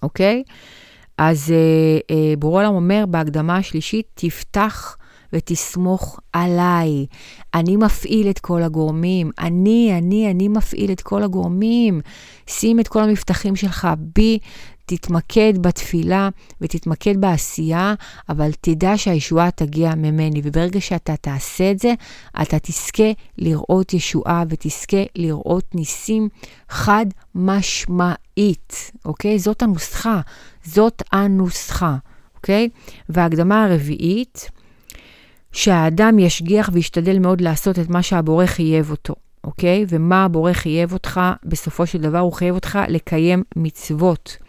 אוקיי? 0.04 0.44
אז 1.18 1.52
אה, 1.52 2.16
אה, 2.16 2.34
בורא 2.40 2.66
אומר 2.66 3.06
בהקדמה 3.08 3.58
השלישית, 3.58 4.06
תפתח 4.14 4.98
ותסמוך 5.34 6.20
עליי. 6.34 7.06
אני 7.54 7.78
מפעיל 7.78 8.30
את 8.30 8.40
כל 8.40 8.64
הגורמים. 8.64 9.32
אני, 9.40 9.98
אני, 9.98 10.32
אני 10.32 10.48
מפעיל 10.48 10.92
את 10.92 11.02
כל 11.02 11.24
הגורמים. 11.24 12.02
שים 12.48 12.80
את 12.80 12.88
כל 12.88 13.04
המבטחים 13.04 13.56
שלך 13.56 13.88
בי, 14.16 14.40
תתמקד 14.88 15.54
בתפילה 15.62 16.30
ותתמקד 16.62 17.22
בעשייה, 17.22 17.94
אבל 18.30 18.52
תדע 18.62 18.98
שהישועה 18.98 19.52
תגיע 19.52 19.96
ממני. 19.96 20.42
וברגע 20.44 20.82
שאתה 20.82 21.16
תעשה 21.16 21.72
את 21.72 21.80
זה, 21.80 21.94
אתה 22.42 22.60
תזכה 22.60 23.12
לראות 23.38 23.94
ישועה 23.94 24.44
ותזכה 24.50 25.04
לראות 25.16 25.76
ניסים 25.76 26.30
חד 26.70 27.06
משמעית, 27.36 28.92
אוקיי? 29.06 29.40
זאת 29.40 29.62
הנוסחה. 29.62 30.22
זאת 30.64 31.04
הנוסחה, 31.12 31.96
אוקיי? 32.36 32.70
וההקדמה 33.10 33.66
הרביעית, 33.66 34.50
שהאדם 35.52 36.20
ישגיח 36.20 36.70
וישתדל 36.74 37.20
מאוד 37.20 37.42
לעשות 37.42 37.80
את 37.80 37.90
מה 37.90 38.04
שהבורא 38.04 38.46
חייב 38.46 38.92
אותו, 38.92 39.16
אוקיי? 39.44 39.86
ומה 39.90 40.26
הבורא 40.26 40.54
חייב 40.54 40.94
אותך, 40.94 41.22
בסופו 41.44 41.86
של 41.86 42.02
דבר 42.02 42.20
הוא 42.20 42.34
חייב 42.34 42.56
אותך 42.56 42.80
לקיים 42.88 43.44
מצוות. 43.56 44.47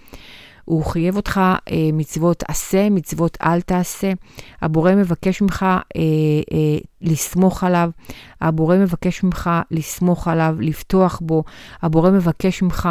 הוא 0.65 0.85
חייב 0.85 1.17
אותך 1.17 1.41
אה, 1.71 1.91
מצוות 1.93 2.45
עשה, 2.49 2.91
מצוות 2.91 3.39
אל 3.43 3.61
תעשה. 3.61 4.13
הבורא 4.63 4.95
מבקש 4.95 5.43
ממך 5.43 5.63
אה, 5.63 5.79
אה, 6.53 6.79
לסמוך 7.01 7.65
עליו, 7.65 7.91
הבורא 8.41 8.77
מבקש 8.77 9.23
ממך 9.23 9.51
לסמוך 9.71 10.29
עליו, 10.29 10.57
לפתוח 10.61 11.21
בו, 11.23 11.45
הבורא 11.83 12.11
מבקש 12.11 12.63
ממך 12.63 12.89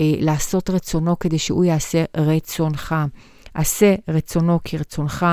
אה, 0.00 0.12
לעשות 0.18 0.70
רצונו 0.70 1.18
כדי 1.18 1.38
שהוא 1.38 1.64
יעשה 1.64 2.04
רצונך. 2.16 2.94
עשה 3.54 3.94
רצונו 4.08 4.58
כרצונך, 4.64 5.26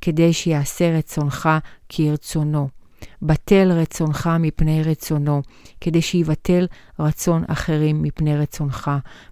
כדי 0.00 0.32
שיעשה 0.32 0.98
רצונך 0.98 1.48
כרצונו. 1.88 2.81
בטל 3.22 3.72
רצונך 3.72 4.30
מפני 4.40 4.82
רצונו, 4.82 5.42
כדי 5.80 6.02
שיבטל 6.02 6.66
רצון 6.98 7.44
אחרים 7.48 8.02
מפני 8.02 8.36
רצונך. 8.36 8.90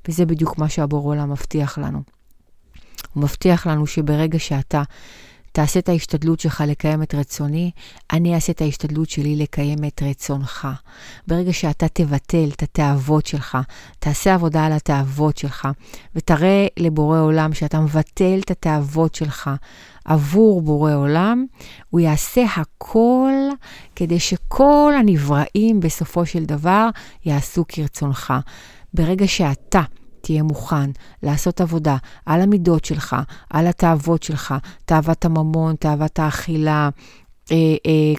וזה 0.08 0.26
בדיוק 0.26 0.58
מה 0.58 0.68
שהבור 0.68 1.04
עולם 1.04 1.30
מבטיח 1.30 1.78
לנו. 1.78 2.02
הוא 3.12 3.22
מבטיח 3.22 3.66
לנו 3.66 3.86
שברגע 3.86 4.38
שאתה 4.38 4.82
תעשה 5.52 5.80
את 5.80 5.88
ההשתדלות 5.88 6.40
שלך 6.40 6.64
לקיים 6.66 7.02
את 7.02 7.14
רצוני, 7.14 7.70
אני 8.12 8.34
אעשה 8.34 8.52
את 8.52 8.60
ההשתדלות 8.60 9.10
שלי 9.10 9.36
לקיים 9.36 9.78
את 9.86 10.02
רצונך. 10.02 10.68
ברגע 11.26 11.52
שאתה 11.52 11.88
תבטל 11.88 12.48
את 12.52 12.62
התאוות 12.62 13.26
שלך, 13.26 13.58
תעשה 13.98 14.34
עבודה 14.34 14.66
על 14.66 14.72
התאוות 14.72 15.36
שלך, 15.36 15.68
ותראה 16.14 16.66
לבורא 16.76 17.20
עולם 17.20 17.52
שאתה 17.52 17.80
מבטל 17.80 18.38
את 18.44 18.50
התאוות 18.50 19.14
שלך 19.14 19.50
עבור 20.04 20.62
בורא 20.62 20.94
עולם, 20.94 21.46
הוא 21.90 22.00
יעשה 22.00 22.44
הכל 22.56 23.32
כדי 23.96 24.20
שכל 24.20 24.92
הנבראים 24.98 25.80
בסופו 25.80 26.26
של 26.26 26.44
דבר 26.44 26.88
יעשו 27.24 27.64
כרצונך. 27.68 28.34
ברגע 28.94 29.28
שאתה 29.28 29.82
תהיה 30.20 30.42
מוכן 30.42 30.90
לעשות 31.22 31.60
עבודה 31.60 31.96
על 32.26 32.40
המידות 32.40 32.84
שלך, 32.84 33.16
על 33.50 33.66
התאוות 33.66 34.22
שלך, 34.22 34.54
תאוות 34.84 35.24
הממון, 35.24 35.76
תאוות 35.76 36.18
האכילה, 36.18 36.88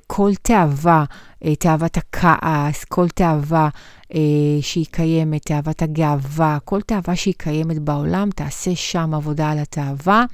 כל 0.08 0.32
תאווה, 0.42 1.06
אה, 1.46 1.56
תאוות 1.56 1.98
הכעס, 1.98 2.84
כל 2.84 3.10
תאווה 3.10 3.70
אה, 4.14 4.20
שהיא 4.62 4.86
קיימת, 4.92 5.46
תאוות 5.46 5.82
הגאווה, 5.82 6.58
כל 6.66 6.82
תאווה 6.82 7.16
שהיא 7.16 7.34
קיימת 7.38 7.80
בעולם, 7.80 8.30
תעשה 8.36 8.76
שם 8.76 9.14
עבודה 9.14 9.52
על 9.52 9.60
התאווה, 9.60 10.26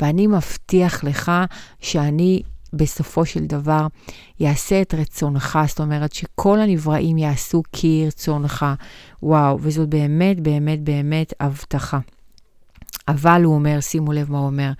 ואני 0.00 0.26
מבטיח 0.26 1.04
לך 1.04 1.32
שאני 1.80 2.42
בסופו 2.72 3.26
של 3.26 3.44
דבר 3.44 3.86
יעשה 4.40 4.82
את 4.82 4.94
רצונך, 4.94 5.58
זאת 5.68 5.80
אומרת 5.80 6.12
שכל 6.12 6.60
הנבראים 6.60 7.18
יעשו 7.18 7.62
כרצונך. 7.72 8.66
וואו, 9.22 9.58
וזאת 9.60 9.88
באמת, 9.88 10.40
באמת, 10.40 10.80
באמת 10.80 11.32
הבטחה. 11.40 11.98
אבל 13.08 13.42
הוא 13.44 13.54
אומר, 13.54 13.80
שימו 13.80 14.12
לב 14.12 14.32
מה 14.32 14.38
הוא 14.38 14.46
אומר, 14.46 14.70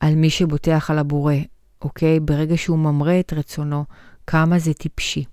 על 0.00 0.14
מי 0.14 0.30
שבוטח 0.30 0.90
על 0.90 0.98
הבורא, 0.98 1.34
אוקיי? 1.82 2.20
ברגע 2.20 2.56
שהוא 2.56 2.78
ממרה 2.78 3.20
את 3.20 3.32
רצונו, 3.32 3.84
כמה 4.26 4.58
זה 4.58 4.74
טיפשי. 4.74 5.24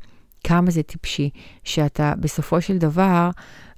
כמה 0.43 0.71
זה 0.71 0.83
טיפשי, 0.83 1.29
שאתה 1.63 2.13
בסופו 2.19 2.61
של 2.61 2.77
דבר, 2.77 3.29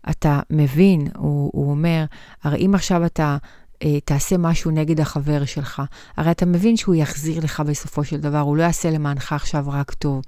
אתה 0.09 0.39
מבין, 0.49 1.07
הוא, 1.17 1.51
הוא 1.53 1.71
אומר, 1.71 2.05
הרי 2.43 2.65
אם 2.65 2.75
עכשיו 2.75 3.05
אתה 3.05 3.37
אה, 3.83 3.99
תעשה 3.99 4.37
משהו 4.37 4.71
נגד 4.71 4.99
החבר 4.99 5.45
שלך. 5.45 5.81
הרי 6.17 6.31
אתה 6.31 6.45
מבין 6.45 6.77
שהוא 6.77 6.95
יחזיר 6.95 7.43
לך 7.43 7.59
בסופו 7.59 8.03
של 8.03 8.17
דבר, 8.17 8.39
הוא 8.39 8.57
לא 8.57 8.63
יעשה 8.63 8.89
למענך 8.89 9.33
עכשיו 9.33 9.65
רק 9.67 9.93
טוב. 9.93 10.21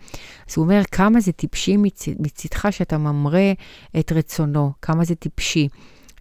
אז 0.49 0.53
הוא 0.57 0.63
אומר, 0.63 0.81
כמה 0.91 1.19
זה 1.19 1.31
טיפשי 1.31 1.77
מצ... 1.77 2.07
מצדך 2.19 2.67
שאתה 2.71 2.97
ממרה 2.97 3.51
את 3.99 4.11
רצונו, 4.11 4.71
כמה 4.81 5.05
זה 5.05 5.15
טיפשי. 5.15 5.67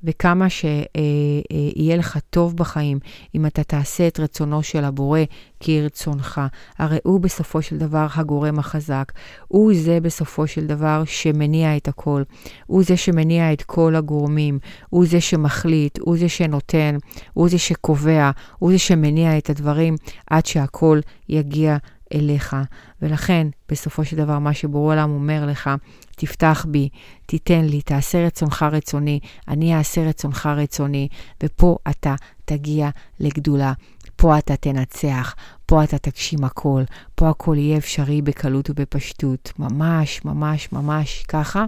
וכמה 0.05 0.47
שיהיה 0.51 1.97
לך 1.97 2.19
טוב 2.31 2.57
בחיים 2.57 2.99
אם 3.35 3.47
אתה 3.47 3.65
תעשה 3.65 4.09
את 4.09 4.21
רצונו 4.21 4.63
של 4.63 4.85
הבורא 4.85 5.21
כרצונך. 5.61 6.41
הרי 6.79 6.99
הוא 7.05 7.21
בסופו 7.21 7.63
של 7.63 7.79
דבר 7.79 8.07
הגורם 8.15 8.59
החזק. 8.59 9.13
הוא 9.49 9.73
זה 9.75 10.01
בסופו 10.01 10.47
של 10.47 10.67
דבר 10.67 11.03
שמניע 11.07 11.77
את 11.77 11.89
הכל. 11.89 12.23
הוא 12.67 12.83
זה 12.83 12.97
שמניע 12.97 13.53
את 13.53 13.63
כל 13.63 13.95
הגורמים. 13.97 14.59
הוא 14.91 15.07
זה 15.07 15.21
שמחליט, 15.21 15.99
הוא 16.01 16.17
זה 16.19 16.29
שנותן, 16.29 16.97
הוא 17.33 17.49
זה 17.49 17.59
שקובע, 17.59 18.31
הוא 18.59 18.73
זה 18.73 18.79
שמניע 18.79 19.39
את 19.39 19.51
הדברים 19.51 19.95
עד 20.31 20.47
שהכל 20.47 21.01
יגיע 21.29 21.77
אליך. 22.15 22.57
ולכן, 23.03 23.47
בסופו 23.69 24.05
של 24.05 24.17
דבר, 24.17 24.39
מה 24.39 24.55
שבורא 24.55 24.93
עולם 24.93 25.11
אומר 25.11 25.47
לך, 25.47 25.71
תפתח 26.17 26.67
בי, 26.69 26.89
תיתן 27.27 27.65
לי, 27.65 27.83
תעשה 27.83 28.27
רצונך 28.27 28.67
רצוני, 28.73 29.21
אני 29.49 29.77
אעשה 29.77 30.09
רצונך 30.09 30.47
רצוני, 30.57 31.09
ופה 31.43 31.77
אתה 31.91 32.15
תגיע 32.45 32.91
לגדולה. 33.21 33.73
פה 34.17 34.39
אתה 34.39 34.57
תנצח, 34.57 35.35
פה 35.67 35.85
אתה 35.85 35.99
תגשים 35.99 36.45
הכל, 36.45 36.83
פה 37.15 37.29
הכל 37.29 37.57
יהיה 37.59 37.79
אפשרי 37.79 38.23
בקלות 38.23 38.71
ובפשטות. 38.71 39.53
ממש, 39.59 40.25
ממש, 40.25 40.73
ממש 40.73 41.25
ככה. 41.29 41.65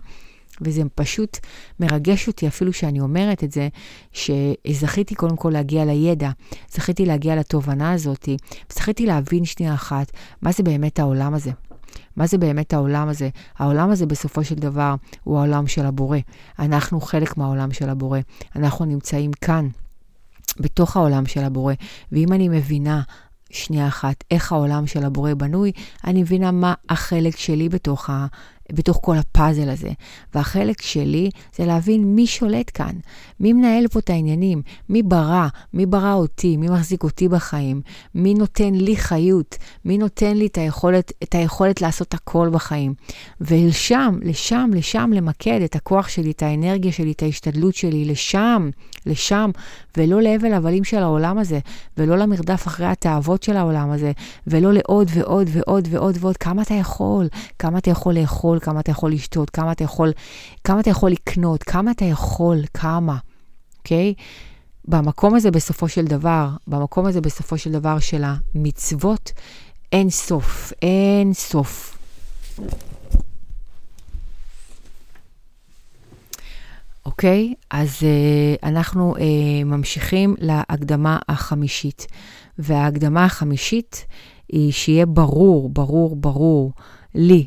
וזה 0.61 0.83
פשוט 0.95 1.39
מרגש 1.81 2.29
אותי 2.29 2.49
אפילו 2.49 2.73
שאני 2.73 3.01
אומרת 3.01 3.45
את 3.45 3.53
זה, 3.53 3.69
שזכיתי 4.13 5.15
קודם 5.15 5.37
כל 5.37 5.51
להגיע 5.51 5.85
לידע, 5.85 6.31
זכיתי 6.73 7.07
להגיע 7.07 7.37
לתובנה 7.37 7.93
הזאת, 7.93 8.29
וזכיתי 8.71 9.07
להבין 9.07 9.45
שנייה 9.45 9.75
אחת, 9.75 10.11
מה 10.43 10.53
זה 10.53 10.63
באמת 10.63 10.99
העולם 10.99 11.35
הזה. 11.35 11.51
מה 12.17 12.27
זה 12.27 12.39
באמת 12.39 12.73
העולם 12.73 13.09
הזה? 13.09 13.29
העולם 13.59 13.91
הזה 13.91 14.07
בסופו 14.07 14.45
של 14.45 14.55
דבר 14.55 14.95
הוא 15.25 15.39
העולם 15.39 15.67
של 15.67 15.87
הבורא. 15.87 16.19
אנחנו 16.59 17.01
חלק 17.01 17.37
מהעולם 17.37 17.73
של 17.73 17.89
הבורא. 17.89 18.19
אנחנו 18.57 18.85
נמצאים 18.85 19.31
כאן, 19.33 19.69
בתוך 20.61 20.97
העולם 20.97 21.27
של 21.27 21.45
הבורא. 21.45 21.75
ואם 22.13 22.33
אני 22.33 22.49
מבינה 22.49 23.03
שנייה 23.51 23.89
אחת 23.89 24.25
איך 24.31 24.53
העולם 24.53 24.87
של 24.87 25.05
הבורא 25.05 25.35
בנוי, 25.35 25.73
אני 26.05 26.23
מבינה 26.23 26.51
מה 26.51 26.75
החלק 26.89 27.37
שלי 27.37 27.69
בתוך 27.69 28.11
ה... 28.11 28.27
בתוך 28.75 28.99
כל 29.03 29.17
הפאזל 29.17 29.71
הזה. 29.71 29.91
והחלק 30.35 30.83
שלי 30.83 31.31
זה 31.57 31.67
להבין 31.67 32.15
מי 32.15 32.27
שולט 32.27 32.71
כאן, 32.75 32.93
מי 33.41 33.53
מנהל 33.53 33.89
פה 33.89 33.99
את 33.99 34.11
העניינים, 34.11 34.63
מי 34.89 35.03
ברא, 35.03 35.47
מי 35.75 35.87
ברא 35.87 36.15
אותי, 36.15 36.57
מי 36.57 36.69
מחזיק 36.69 37.03
אותי 37.03 37.29
בחיים, 37.29 37.81
מי 38.15 38.35
נותן 38.35 38.75
לי 38.75 38.97
חיות, 38.97 39.57
מי 39.85 39.99
נותן 39.99 40.37
לי 40.37 40.47
את 40.47 40.59
היכולת, 40.59 41.13
את 41.23 41.35
היכולת 41.35 41.81
לעשות 41.81 42.15
הכל 42.15 42.49
בחיים. 42.53 42.95
ולשם, 43.41 44.19
לשם, 44.23 44.71
לשם 44.75 45.11
למקד 45.15 45.61
את 45.65 45.77
הכוח 45.77 46.09
שלי, 46.09 46.31
את 46.31 46.43
האנרגיה 46.43 46.93
שלי, 46.93 47.13
את 47.13 47.23
ההשתדלות 47.23 47.75
שלי, 47.75 48.05
לשם, 48.05 48.71
לשם, 49.07 49.51
ולא 49.97 50.23
להבל 50.23 50.53
הבלים 50.53 50.85
של 50.85 50.99
העולם 50.99 51.39
הזה, 51.39 51.59
ולא 51.97 52.17
למרדף 52.17 52.67
אחרי 52.67 52.87
התאוות 52.87 53.43
של 53.43 53.57
העולם 53.57 53.91
הזה, 53.91 54.13
ולא 54.47 54.73
לעוד 54.73 55.09
ועוד 55.15 55.49
ועוד 55.53 55.89
ועוד 55.91 56.17
ועוד. 56.21 56.37
כמה 56.37 56.63
אתה 56.63 56.75
יכול? 56.75 57.29
כמה 57.59 57.79
אתה 57.79 57.91
יכול 57.91 58.15
לאכול? 58.15 58.60
כמה 58.61 58.81
אתה 58.81 58.91
יכול 58.91 59.13
לשתות? 59.13 59.51
כמה 59.51 59.73
אתה 59.73 59.85
יכול, 59.85 60.13
כמה 60.65 60.81
אתה 60.81 60.91
יכול 60.91 61.11
לקנות? 61.11 61.63
כמה 61.63 61.91
אתה 61.91 62.05
יכול? 62.05 62.59
כמה? 62.75 63.17
אוקיי? 63.79 64.15
Okay? 64.17 64.23
במקום 64.89 65.35
הזה 65.35 65.51
בסופו 65.51 65.89
של 65.89 66.05
דבר, 66.05 66.49
במקום 66.67 67.07
הזה 67.07 67.21
בסופו 67.21 67.59
של 67.59 67.73
דבר 67.73 67.99
של 67.99 68.23
המצוות, 68.25 69.33
אין 69.93 70.11
סוף, 70.11 70.73
אין 70.83 71.33
סוף. 71.33 71.99
אוקיי? 77.07 77.55
Okay, 77.57 77.65
אז 77.71 77.89
uh, 78.01 78.67
אנחנו 78.67 79.15
uh, 79.17 79.21
ממשיכים 79.65 80.35
להקדמה 80.39 81.19
החמישית. 81.29 82.07
וההקדמה 82.59 83.25
החמישית 83.25 84.07
היא 84.49 84.73
שיהיה 84.73 85.07
ברור, 85.07 85.71
ברור, 85.71 86.17
ברור 86.17 86.73
לי 87.15 87.47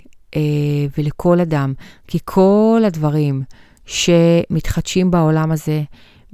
ולכל 0.97 1.39
אדם, 1.39 1.73
כי 2.07 2.19
כל 2.25 2.83
הדברים 2.87 3.43
שמתחדשים 3.85 5.11
בעולם 5.11 5.51
הזה, 5.51 5.83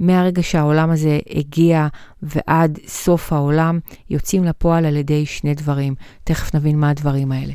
מהרגע 0.00 0.42
שהעולם 0.42 0.90
הזה 0.90 1.18
הגיע 1.30 1.86
ועד 2.22 2.78
סוף 2.86 3.32
העולם, 3.32 3.78
יוצאים 4.10 4.44
לפועל 4.44 4.86
על 4.86 4.96
ידי 4.96 5.26
שני 5.26 5.54
דברים. 5.54 5.94
תכף 6.24 6.54
נבין 6.54 6.78
מה 6.78 6.90
הדברים 6.90 7.32
האלה. 7.32 7.52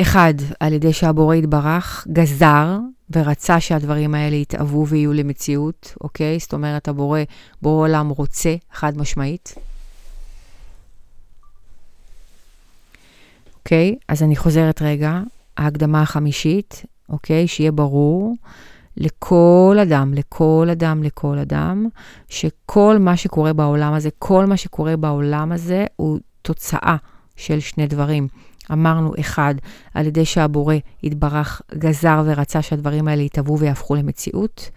אחד, 0.00 0.34
על 0.60 0.72
ידי 0.72 0.92
שהבורא 0.92 1.34
יתברך, 1.34 2.06
גזר 2.12 2.78
ורצה 3.10 3.60
שהדברים 3.60 4.14
האלה 4.14 4.36
יתאבו 4.36 4.86
ויהיו 4.86 5.12
למציאות, 5.12 5.94
אוקיי? 6.00 6.38
זאת 6.38 6.52
אומרת, 6.52 6.88
הבורא, 6.88 7.20
בורא 7.62 7.88
עולם 7.88 8.08
רוצה, 8.08 8.54
חד 8.72 8.98
משמעית. 8.98 9.54
אוקיי? 13.64 13.96
אז 14.08 14.22
אני 14.22 14.36
חוזרת 14.36 14.82
רגע, 14.82 15.20
ההקדמה 15.56 16.02
החמישית, 16.02 16.84
אוקיי? 17.08 17.48
שיהיה 17.48 17.72
ברור 17.72 18.34
לכל 18.96 19.78
אדם, 19.82 20.14
לכל 20.14 20.68
אדם, 20.72 21.02
לכל 21.02 21.38
אדם, 21.38 21.86
שכל 22.28 22.96
מה 23.00 23.16
שקורה 23.16 23.52
בעולם 23.52 23.92
הזה, 23.92 24.08
כל 24.18 24.46
מה 24.46 24.56
שקורה 24.56 24.96
בעולם 24.96 25.52
הזה 25.52 25.84
הוא 25.96 26.18
תוצאה 26.42 26.96
של 27.36 27.60
שני 27.60 27.86
דברים. 27.86 28.28
אמרנו, 28.72 29.12
אחד, 29.20 29.54
על 29.94 30.06
ידי 30.06 30.24
שהבורא 30.24 30.74
יתברך, 31.02 31.62
גזר 31.74 32.22
ורצה 32.24 32.62
שהדברים 32.62 33.08
האלה 33.08 33.22
יתהוו 33.22 33.58
ויהפכו 33.58 33.94
למציאות, 33.94 34.70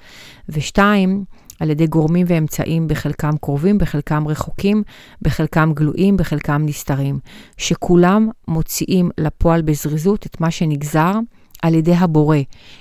ושתיים, 0.49 1.23
על 1.59 1.69
ידי 1.69 1.87
גורמים 1.87 2.25
ואמצעים 2.29 2.87
בחלקם 2.87 3.37
קרובים, 3.41 3.77
בחלקם 3.77 4.27
רחוקים, 4.27 4.83
בחלקם 5.21 5.71
גלויים, 5.73 6.17
בחלקם 6.17 6.61
נסתרים, 6.65 7.19
שכולם 7.57 8.29
מוציאים 8.47 9.09
לפועל 9.17 9.61
בזריזות 9.61 10.25
את 10.25 10.41
מה 10.41 10.51
שנגזר 10.51 11.13
על 11.61 11.73
ידי 11.73 11.93
הבורא 11.95 12.37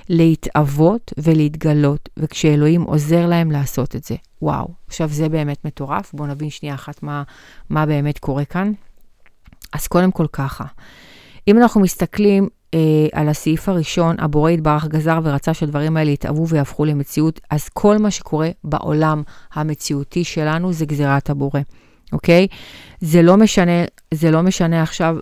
להתאבות 0.08 1.12
ולהתגלות, 1.18 2.08
וכשאלוהים 2.16 2.82
עוזר 2.82 3.26
להם 3.26 3.50
לעשות 3.50 3.96
את 3.96 4.04
זה. 4.04 4.14
וואו, 4.42 4.68
עכשיו 4.86 5.08
זה 5.08 5.28
באמת 5.28 5.64
מטורף, 5.64 6.12
בואו 6.14 6.28
נבין 6.28 6.50
שנייה 6.50 6.74
אחת 6.74 7.02
מה, 7.02 7.22
מה 7.70 7.86
באמת 7.86 8.18
קורה 8.18 8.44
כאן. 8.44 8.72
אז 9.72 9.86
קודם 9.86 10.10
כל 10.10 10.26
ככה, 10.32 10.64
אם 11.48 11.58
אנחנו 11.58 11.80
מסתכלים 11.80 12.48
אה, 12.74 12.78
על 13.12 13.28
הסעיף 13.28 13.68
הראשון, 13.68 14.16
הבורא 14.18 14.50
יתברך 14.50 14.86
גזר 14.86 15.18
ורצה 15.22 15.54
שהדברים 15.54 15.96
האלה 15.96 16.10
יתאבו 16.10 16.48
ויהפכו 16.48 16.84
למציאות, 16.84 17.40
אז 17.50 17.68
כל 17.68 17.98
מה 17.98 18.10
שקורה 18.10 18.48
בעולם 18.64 19.22
המציאותי 19.54 20.24
שלנו 20.24 20.72
זה 20.72 20.86
גזירת 20.86 21.30
הבורא, 21.30 21.60
אוקיי? 22.12 22.46
זה 23.00 23.22
לא 23.22 23.36
משנה, 23.36 23.84
זה 24.14 24.30
לא 24.30 24.42
משנה 24.42 24.82
עכשיו 24.82 25.16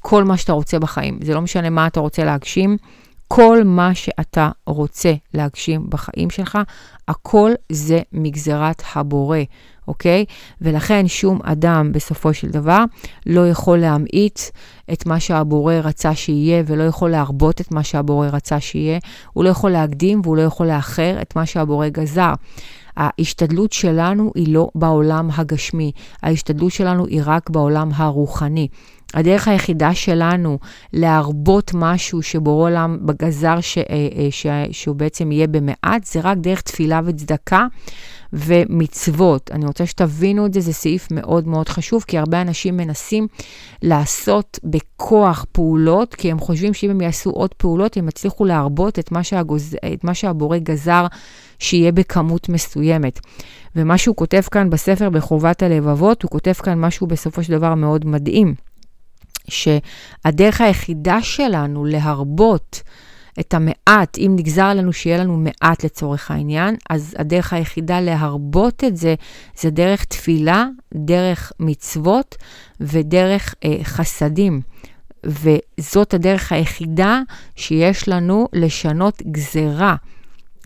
כל 0.00 0.24
מה 0.24 0.36
שאתה 0.36 0.52
רוצה 0.52 0.78
בחיים, 0.78 1.18
זה 1.22 1.34
לא 1.34 1.40
משנה 1.40 1.70
מה 1.70 1.86
אתה 1.86 2.00
רוצה 2.00 2.24
להגשים, 2.24 2.76
כל 3.34 3.64
מה 3.64 3.94
שאתה 3.94 4.50
רוצה 4.66 5.12
להגשים 5.34 5.86
בחיים 5.88 6.30
שלך, 6.30 6.58
הכל 7.08 7.50
זה 7.72 8.00
מגזרת 8.12 8.82
הבורא, 8.94 9.38
אוקיי? 9.88 10.24
ולכן 10.60 11.08
שום 11.08 11.38
אדם 11.42 11.92
בסופו 11.92 12.34
של 12.34 12.50
דבר 12.50 12.84
לא 13.26 13.48
יכול 13.48 13.78
להמעיט 13.78 14.40
את 14.92 15.06
מה 15.06 15.20
שהבורא 15.20 15.74
רצה 15.74 16.14
שיהיה, 16.14 16.62
ולא 16.66 16.82
יכול 16.82 17.10
להרבות 17.10 17.60
את 17.60 17.72
מה 17.72 17.84
שהבורא 17.84 18.28
רצה 18.28 18.60
שיהיה. 18.60 18.98
הוא 19.32 19.44
לא 19.44 19.48
יכול 19.48 19.70
להקדים 19.70 20.20
והוא 20.24 20.36
לא 20.36 20.42
יכול 20.42 20.66
לאחר 20.66 21.18
את 21.22 21.36
מה 21.36 21.46
שהבורא 21.46 21.88
גזר. 21.88 22.32
ההשתדלות 22.96 23.72
שלנו 23.72 24.32
היא 24.34 24.54
לא 24.54 24.68
בעולם 24.74 25.28
הגשמי, 25.34 25.92
ההשתדלות 26.22 26.72
שלנו 26.72 27.06
היא 27.06 27.22
רק 27.24 27.50
בעולם 27.50 27.90
הרוחני. 27.94 28.68
הדרך 29.14 29.48
היחידה 29.48 29.94
שלנו 29.94 30.58
להרבות 30.92 31.70
משהו 31.74 32.22
שבורא 32.22 32.70
עולם 32.70 32.98
בגזר 33.02 33.60
ש, 33.60 33.78
אה, 33.78 33.84
אה, 33.88 34.28
ש, 34.30 34.46
שהוא 34.70 34.96
בעצם 34.96 35.32
יהיה 35.32 35.46
במעט, 35.46 36.04
זה 36.04 36.20
רק 36.20 36.38
דרך 36.38 36.60
תפילה 36.60 37.00
וצדקה 37.04 37.66
ומצוות. 38.32 39.50
אני 39.50 39.66
רוצה 39.66 39.86
שתבינו 39.86 40.46
את 40.46 40.54
זה, 40.54 40.60
זה 40.60 40.72
סעיף 40.72 41.08
מאוד 41.10 41.48
מאוד 41.48 41.68
חשוב, 41.68 42.04
כי 42.06 42.18
הרבה 42.18 42.40
אנשים 42.40 42.76
מנסים 42.76 43.26
לעשות 43.82 44.58
בכוח 44.64 45.46
פעולות, 45.52 46.14
כי 46.14 46.30
הם 46.30 46.38
חושבים 46.38 46.74
שאם 46.74 46.90
הם 46.90 47.00
יעשו 47.00 47.30
עוד 47.30 47.54
פעולות, 47.54 47.96
הם 47.96 48.08
יצליחו 48.08 48.44
להרבות 48.44 48.98
את 48.98 49.12
מה, 49.12 49.22
שהגוז... 49.22 49.76
את 49.94 50.04
מה 50.04 50.14
שהבורא 50.14 50.58
גזר 50.58 51.06
שיהיה 51.58 51.92
בכמות 51.92 52.48
מסוימת. 52.48 53.20
ומה 53.76 53.98
שהוא 53.98 54.16
כותב 54.16 54.42
כאן 54.50 54.70
בספר 54.70 55.10
בחובת 55.10 55.62
הלבבות, 55.62 56.22
הוא 56.22 56.30
כותב 56.30 56.52
כאן 56.52 56.80
משהו 56.80 57.06
בסופו 57.06 57.42
של 57.42 57.52
דבר 57.52 57.74
מאוד 57.74 58.06
מדהים. 58.06 58.71
שהדרך 59.52 60.60
היחידה 60.60 61.22
שלנו 61.22 61.84
להרבות 61.84 62.82
את 63.40 63.54
המעט, 63.54 64.18
אם 64.18 64.32
נגזר 64.36 64.64
עלינו 64.64 64.92
שיהיה 64.92 65.18
לנו 65.18 65.36
מעט 65.36 65.84
לצורך 65.84 66.30
העניין, 66.30 66.76
אז 66.90 67.14
הדרך 67.18 67.52
היחידה 67.52 68.00
להרבות 68.00 68.84
את 68.84 68.96
זה, 68.96 69.14
זה 69.60 69.70
דרך 69.70 70.04
תפילה, 70.04 70.66
דרך 70.94 71.52
מצוות 71.60 72.36
ודרך 72.80 73.54
אה, 73.64 73.76
חסדים. 73.82 74.60
וזאת 75.26 76.14
הדרך 76.14 76.52
היחידה 76.52 77.20
שיש 77.56 78.08
לנו 78.08 78.48
לשנות 78.52 79.22
גזרה. 79.22 79.96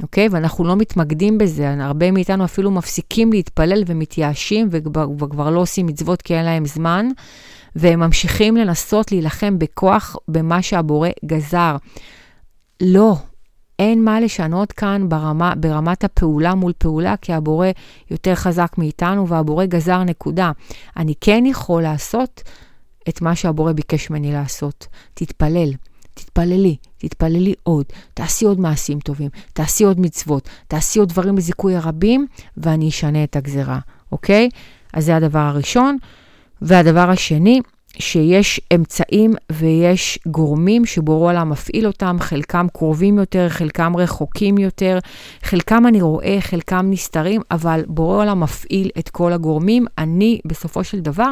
אוקיי? 0.03 0.29
ואנחנו 0.31 0.65
לא 0.65 0.77
מתמקדים 0.77 1.39
בזה, 1.39 1.75
הרבה 1.81 2.11
מאיתנו 2.11 2.45
אפילו 2.45 2.71
מפסיקים 2.71 3.33
להתפלל 3.33 3.83
ומתייאשים 3.87 4.69
וכבר, 4.71 5.11
וכבר 5.11 5.51
לא 5.51 5.61
עושים 5.61 5.87
מצוות 5.87 6.23
כי 6.23 6.35
אין 6.35 6.45
להם 6.45 6.67
זמן, 6.67 7.09
והם 7.77 8.01
ממשיכים 8.01 8.57
לנסות 8.57 9.13
להילחם 9.13 9.59
בכוח 9.59 10.17
במה 10.29 10.63
שהבורא 10.63 11.09
גזר. 11.25 11.77
לא, 12.83 13.17
אין 13.79 14.05
מה 14.05 14.21
לשנות 14.21 14.73
כאן 14.73 15.09
ברמה, 15.09 15.55
ברמת 15.57 16.05
הפעולה 16.05 16.55
מול 16.55 16.73
פעולה, 16.79 17.15
כי 17.17 17.33
הבורא 17.33 17.69
יותר 18.11 18.35
חזק 18.35 18.73
מאיתנו 18.79 19.29
והבורא 19.29 19.65
גזר 19.65 20.05
נקודה. 20.05 20.53
אני 20.97 21.15
כן 21.21 21.45
יכול 21.47 21.83
לעשות 21.83 22.43
את 23.09 23.23
מה 23.23 23.37
שהבורא 23.37 23.73
ביקש 23.73 24.11
ממני 24.11 24.33
לעשות. 24.33 24.87
תתפלל. 25.15 25.71
תתפללי, 26.15 26.77
תתפללי 26.99 27.55
עוד, 27.63 27.85
תעשי 28.15 28.45
עוד 28.45 28.61
מעשים 28.61 29.01
טובים, 29.01 29.31
תעשי 29.53 29.85
עוד 29.85 30.01
מצוות, 30.01 30.49
תעשי 30.69 30.99
עוד 30.99 31.09
דברים 31.09 31.37
לזיכוי 31.37 31.77
הרבים, 31.77 32.27
ואני 32.57 32.89
אשנה 32.89 33.25
את 33.25 33.37
הגזרה, 33.37 33.79
אוקיי? 34.13 34.49
אז 34.93 35.05
זה 35.05 35.17
הדבר 35.17 35.39
הראשון. 35.39 35.97
והדבר 36.63 37.11
השני, 37.11 37.61
שיש 37.99 38.61
אמצעים 38.75 39.35
ויש 39.53 40.19
גורמים 40.27 40.87
שבורא 40.87 41.31
עולם 41.31 41.51
מפעיל 41.51 41.87
אותם, 41.87 42.17
חלקם 42.21 42.67
קרובים 42.73 43.19
יותר, 43.19 43.49
חלקם 43.49 43.97
רחוקים 43.97 44.59
יותר, 44.59 44.99
חלקם 45.43 45.87
אני 45.87 46.03
רואה, 46.03 46.37
חלקם 46.41 46.87
נסתרים, 46.91 47.41
אבל 47.51 47.85
בורא 47.87 48.17
עולם 48.17 48.41
מפעיל 48.41 48.91
את 48.99 49.09
כל 49.09 49.33
הגורמים. 49.33 49.87
אני 49.99 50.41
בסופו 50.47 50.85
של 50.85 51.01
דבר 51.01 51.31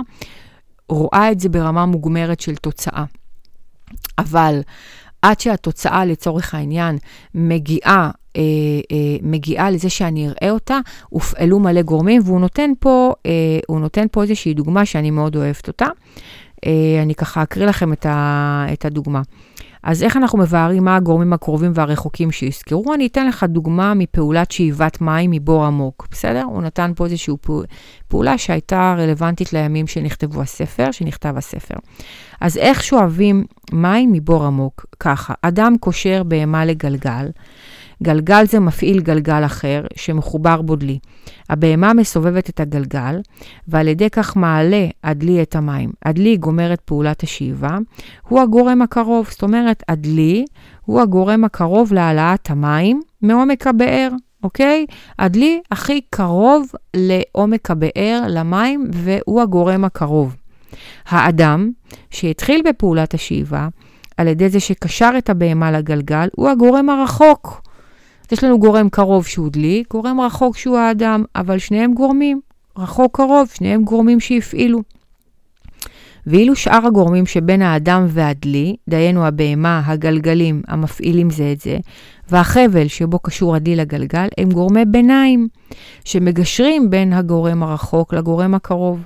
רואה 0.88 1.32
את 1.32 1.40
זה 1.40 1.48
ברמה 1.48 1.86
מוגמרת 1.86 2.40
של 2.40 2.56
תוצאה. 2.56 3.04
אבל 4.18 4.60
עד 5.24 5.40
שהתוצאה 5.40 6.04
לצורך 6.04 6.54
העניין 6.54 6.98
מגיעה, 7.34 8.10
אה, 8.36 8.42
אה, 8.92 9.16
מגיעה 9.22 9.70
לזה 9.70 9.90
שאני 9.90 10.28
אראה 10.28 10.50
אותה, 10.50 10.78
הופעלו 11.08 11.60
מלא 11.60 11.82
גורמים, 11.82 12.22
והוא 12.24 12.40
נותן 12.40 12.70
פה, 12.80 13.12
אה, 13.26 13.58
נותן 13.80 14.06
פה 14.12 14.22
איזושהי 14.22 14.54
דוגמה 14.54 14.86
שאני 14.86 15.10
מאוד 15.10 15.36
אוהבת 15.36 15.68
אותה. 15.68 15.86
אה, 16.66 17.02
אני 17.02 17.14
ככה 17.14 17.42
אקריא 17.42 17.66
לכם 17.66 17.92
את, 17.92 18.06
ה, 18.06 18.66
את 18.72 18.84
הדוגמה. 18.84 19.22
אז 19.84 20.02
איך 20.02 20.16
אנחנו 20.16 20.38
מבארים 20.38 20.84
מה 20.84 20.96
הגורמים 20.96 21.32
הקרובים 21.32 21.72
והרחוקים 21.74 22.32
שיזכרו? 22.32 22.94
אני 22.94 23.06
אתן 23.06 23.26
לך 23.26 23.44
דוגמה 23.44 23.94
מפעולת 23.94 24.50
שאיבת 24.50 25.00
מים 25.00 25.30
מבור 25.30 25.64
עמוק, 25.64 26.08
בסדר? 26.10 26.42
הוא 26.42 26.62
נתן 26.62 26.92
פה 26.96 27.04
איזושהי 27.04 27.34
פעולה 28.08 28.38
שהייתה 28.38 28.94
רלוונטית 28.98 29.52
לימים 29.52 29.86
שנכתבו 29.86 30.42
הספר, 30.42 30.90
שנכתב 30.90 31.34
הספר. 31.36 31.74
אז 32.40 32.56
איך 32.56 32.82
שואבים 32.82 33.44
מים 33.72 34.12
מבור 34.12 34.44
עמוק? 34.44 34.86
ככה, 35.00 35.34
אדם 35.42 35.74
קושר 35.80 36.22
בהמה 36.22 36.64
לגלגל, 36.64 37.28
גלגל 38.02 38.46
זה 38.46 38.60
מפעיל 38.60 39.00
גלגל 39.00 39.44
אחר 39.44 39.84
שמחובר 39.96 40.62
בו 40.62 40.76
דלי. 40.76 40.98
הבהמה 41.50 41.94
מסובבת 41.94 42.50
את 42.50 42.60
הגלגל, 42.60 43.20
ועל 43.68 43.88
ידי 43.88 44.10
כך 44.10 44.36
מעלה 44.36 44.86
הדלי 45.04 45.42
את 45.42 45.56
המים. 45.56 45.90
הדלי 46.04 46.36
גומר 46.36 46.72
את 46.72 46.80
פעולת 46.80 47.22
השאיבה, 47.22 47.78
הוא 48.28 48.40
הגורם 48.40 48.82
הקרוב. 48.82 49.28
זאת 49.30 49.42
אומרת, 49.42 49.82
הדלי 49.88 50.44
הוא 50.84 51.00
הגורם 51.00 51.44
הקרוב 51.44 51.92
להעלאת 51.92 52.50
המים 52.50 53.00
מעומק 53.22 53.66
הבאר, 53.66 54.08
אוקיי? 54.42 54.86
הדלי 55.18 55.60
הכי 55.70 56.00
קרוב 56.10 56.72
לעומק 56.96 57.70
הבאר, 57.70 58.22
למים, 58.28 58.90
והוא 58.92 59.42
הגורם 59.42 59.84
הקרוב. 59.84 60.36
האדם 61.08 61.70
שהתחיל 62.10 62.62
בפעולת 62.68 63.14
השאיבה, 63.14 63.68
על 64.16 64.26
ידי 64.28 64.48
זה 64.48 64.60
שקשר 64.60 65.10
את 65.18 65.30
הבהמה 65.30 65.72
לגלגל, 65.72 66.28
הוא 66.36 66.48
הגורם 66.48 66.90
הרחוק. 66.90 67.63
יש 68.34 68.44
לנו 68.44 68.58
גורם 68.58 68.88
קרוב 68.88 69.26
שהוא 69.26 69.48
דלי, 69.50 69.82
גורם 69.90 70.20
רחוק 70.20 70.56
שהוא 70.56 70.76
האדם, 70.76 71.24
אבל 71.36 71.58
שניהם 71.58 71.94
גורמים, 71.94 72.40
רחוק 72.78 73.16
קרוב, 73.16 73.48
שניהם 73.54 73.84
גורמים 73.84 74.20
שהפעילו. 74.20 74.82
ואילו 76.26 76.56
שאר 76.56 76.86
הגורמים 76.86 77.26
שבין 77.26 77.62
האדם 77.62 78.06
והדלי, 78.08 78.76
דהיינו 78.88 79.26
הבהמה, 79.26 79.82
הגלגלים, 79.86 80.62
המפעילים 80.68 81.30
זה 81.30 81.52
את 81.52 81.60
זה, 81.60 81.78
והחבל 82.28 82.88
שבו 82.88 83.18
קשור 83.18 83.56
הדלי 83.56 83.76
לגלגל, 83.76 84.26
הם 84.38 84.50
גורמי 84.50 84.84
ביניים, 84.84 85.48
שמגשרים 86.04 86.90
בין 86.90 87.12
הגורם 87.12 87.62
הרחוק 87.62 88.14
לגורם 88.14 88.54
הקרוב. 88.54 89.04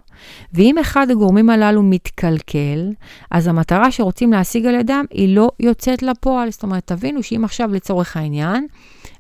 ואם 0.52 0.78
אחד 0.78 1.10
הגורמים 1.10 1.50
הללו 1.50 1.82
מתקלקל, 1.82 2.90
אז 3.30 3.46
המטרה 3.46 3.90
שרוצים 3.90 4.32
להשיג 4.32 4.66
על 4.66 4.74
ידם 4.74 5.04
היא 5.10 5.36
לא 5.36 5.50
יוצאת 5.60 6.02
לפועל. 6.02 6.50
זאת 6.50 6.62
אומרת, 6.62 6.86
תבינו 6.86 7.22
שאם 7.22 7.44
עכשיו 7.44 7.74
לצורך 7.74 8.16
העניין, 8.16 8.66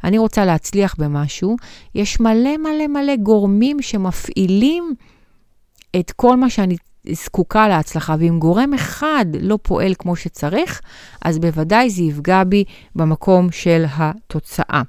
אני 0.04 0.18
רוצה 0.18 0.44
להצליח 0.44 0.94
במשהו, 0.98 1.56
יש 1.94 2.20
מלא 2.20 2.56
מלא 2.56 2.86
מלא 2.86 3.16
גורמים 3.16 3.82
שמפעילים 3.82 4.94
את 5.96 6.12
כל 6.12 6.36
מה 6.36 6.50
שאני 6.50 6.76
זקוקה 7.06 7.68
להצלחה, 7.68 8.16
ואם 8.18 8.38
גורם 8.38 8.74
אחד 8.74 9.26
לא 9.40 9.58
פועל 9.62 9.94
כמו 9.98 10.16
שצריך, 10.16 10.80
אז 11.22 11.38
בוודאי 11.38 11.90
זה 11.90 12.02
יפגע 12.02 12.44
בי 12.44 12.64
במקום 12.94 13.50
של 13.50 13.84
התוצאה, 13.96 14.82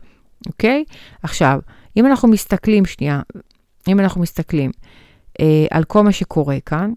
אוקיי? 0.47 0.83
עכשיו, 1.23 1.59
אם 1.97 2.05
אנחנו 2.05 2.27
מסתכלים, 2.27 2.85
שנייה, 2.85 3.21
אם 3.87 3.99
אנחנו 3.99 4.21
מסתכלים 4.21 4.71
אה, 5.39 5.65
על 5.71 5.83
כל 5.83 6.03
מה 6.03 6.11
שקורה 6.11 6.59
כאן, 6.65 6.93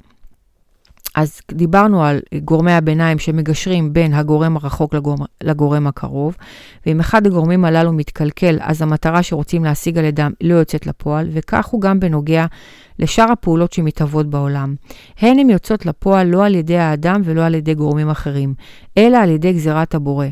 אז 1.15 1.41
דיברנו 1.53 2.05
על 2.05 2.21
גורמי 2.45 2.73
הביניים 2.73 3.19
שמגשרים 3.19 3.93
בין 3.93 4.15
הגורם 4.15 4.57
הרחוק 4.57 4.95
לגורם, 4.95 5.19
לגורם 5.43 5.87
הקרוב, 5.87 6.37
ואם 6.87 7.01
אחד 7.01 7.27
הגורמים 7.27 7.65
הללו 7.65 7.93
מתקלקל, 7.93 8.59
אז 8.61 8.83
המטרה 8.83 9.23
שרוצים 9.23 9.65
להשיג 9.65 9.99
על 9.99 10.05
ידם 10.05 10.33
לא 10.41 10.55
יוצאת 10.55 10.87
לפועל, 10.87 11.29
וכך 11.33 11.67
הוא 11.67 11.81
גם 11.81 12.01
בנוגע 12.01 12.47
לשאר 12.99 13.33
הפעולות 13.33 13.73
שמתהוות 13.73 14.27
בעולם. 14.27 14.75
הן 15.19 15.39
הן 15.39 15.51
יוצאות 15.51 15.87
לפועל 15.87 16.27
לא 16.27 16.47
על 16.47 16.55
ידי 16.55 16.79
האדם 16.79 17.21
ולא 17.25 17.45
על 17.45 17.55
ידי 17.55 17.75
גורמים 17.75 18.11
אחרים, 18.11 18.55
אלא 18.99 19.17
על 19.17 19.31
ידי 19.31 19.53
גזירת 19.53 19.95
הבורא, 19.95 20.27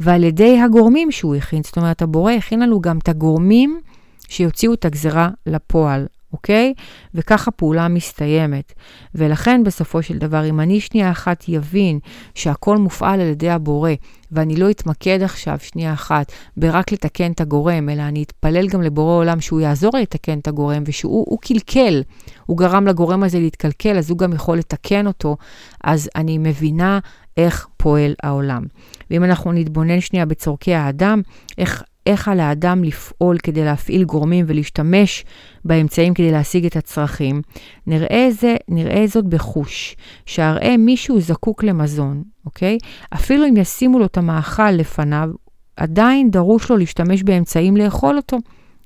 ועל 0.00 0.24
ידי 0.24 0.60
הגורמים 0.60 1.12
שהוא 1.12 1.36
הכין. 1.36 1.62
זאת 1.62 1.76
אומרת, 1.76 2.02
הבורא 2.02 2.32
הכין 2.32 2.60
לנו 2.60 2.80
גם 2.80 2.98
את 2.98 3.08
הגורמים 3.08 3.80
שיוציאו 4.28 4.74
את 4.74 4.84
הגזירה 4.84 5.28
לפועל. 5.46 6.06
אוקיי? 6.36 6.74
וככה 7.14 7.50
פעולה 7.50 7.88
מסתיימת. 7.88 8.72
ולכן 9.14 9.64
בסופו 9.64 10.02
של 10.02 10.18
דבר, 10.18 10.48
אם 10.48 10.60
אני 10.60 10.80
שנייה 10.80 11.10
אחת 11.10 11.44
יבין 11.48 11.98
שהכל 12.34 12.76
מופעל 12.76 13.20
על 13.20 13.26
ידי 13.26 13.50
הבורא, 13.50 13.90
ואני 14.32 14.56
לא 14.56 14.70
אתמקד 14.70 15.22
עכשיו 15.22 15.58
שנייה 15.60 15.92
אחת 15.92 16.32
ברק 16.56 16.92
לתקן 16.92 17.32
את 17.32 17.40
הגורם, 17.40 17.88
אלא 17.88 18.02
אני 18.02 18.22
אתפלל 18.22 18.68
גם 18.68 18.82
לבורא 18.82 19.14
עולם 19.14 19.40
שהוא 19.40 19.60
יעזור 19.60 19.90
לי 19.94 20.02
לתקן 20.02 20.38
את 20.38 20.48
הגורם, 20.48 20.82
ושהוא 20.86 21.38
קלקל, 21.40 22.02
הוא 22.46 22.58
גרם 22.58 22.86
לגורם 22.86 23.22
הזה 23.22 23.38
להתקלקל, 23.38 23.98
אז 23.98 24.10
הוא 24.10 24.18
גם 24.18 24.32
יכול 24.32 24.58
לתקן 24.58 25.06
אותו, 25.06 25.36
אז 25.84 26.10
אני 26.16 26.38
מבינה 26.38 26.98
איך 27.36 27.68
פועל 27.76 28.14
העולם. 28.22 28.64
ואם 29.10 29.24
אנחנו 29.24 29.52
נתבונן 29.52 30.00
שנייה 30.00 30.26
בצורכי 30.26 30.74
האדם, 30.74 31.22
איך 31.58 31.82
איך 32.06 32.28
על 32.28 32.40
האדם 32.40 32.84
לפעול 32.84 33.38
כדי 33.38 33.64
להפעיל 33.64 34.04
גורמים 34.04 34.44
ולהשתמש 34.48 35.24
באמצעים 35.64 36.14
כדי 36.14 36.30
להשיג 36.30 36.66
את 36.66 36.76
הצרכים, 36.76 37.42
נראה, 37.86 38.28
זה, 38.30 38.56
נראה 38.68 39.06
זאת 39.06 39.24
בחוש, 39.24 39.96
שהראה 40.26 40.76
מישהו 40.76 41.20
זקוק 41.20 41.64
למזון, 41.64 42.22
אוקיי? 42.46 42.78
אפילו 43.14 43.48
אם 43.48 43.56
ישימו 43.56 43.98
לו 43.98 44.04
את 44.04 44.16
המאכל 44.16 44.70
לפניו, 44.70 45.30
עדיין 45.76 46.30
דרוש 46.30 46.70
לו 46.70 46.76
להשתמש 46.76 47.22
באמצעים 47.22 47.76
לאכול 47.76 48.16
אותו. 48.16 48.38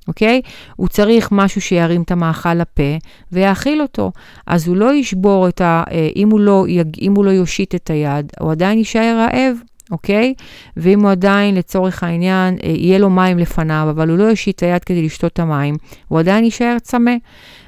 אוקיי? 0.07 0.41
הוא 0.75 0.87
צריך 0.87 1.29
משהו 1.31 1.61
שירים 1.61 2.01
את 2.01 2.11
המאכל 2.11 2.53
לפה 2.53 2.97
ויאכיל 3.31 3.81
אותו. 3.81 4.11
אז 4.47 4.67
הוא 4.67 4.77
לא 4.77 4.93
ישבור 4.93 5.47
את 5.47 5.61
ה... 5.61 5.83
אה, 5.91 6.09
אם 6.15 6.29
הוא 6.29 6.39
לא, 6.39 6.65
אם 7.01 7.13
הוא 7.15 7.25
לא 7.25 7.29
יושיט 7.29 7.75
את 7.75 7.89
היד, 7.89 8.31
הוא 8.39 8.51
עדיין 8.51 8.77
יישאר 8.77 9.17
רעב. 9.17 9.57
אוקיי? 9.91 10.33
ואם 10.77 11.01
הוא 11.01 11.11
עדיין, 11.11 11.55
לצורך 11.55 12.03
העניין, 12.03 12.57
אה, 12.63 12.69
יהיה 12.69 12.99
לו 12.99 13.09
מים 13.09 13.39
לפניו, 13.39 13.87
אבל 13.89 14.09
הוא 14.09 14.17
לא 14.17 14.23
יושיט 14.23 14.55
את 14.55 14.63
היד 14.63 14.83
כדי 14.83 15.01
לשתות 15.01 15.33
את 15.33 15.39
המים, 15.39 15.75
הוא 16.07 16.19
עדיין 16.19 16.43
יישאר 16.43 16.77
צמא. 16.81 17.11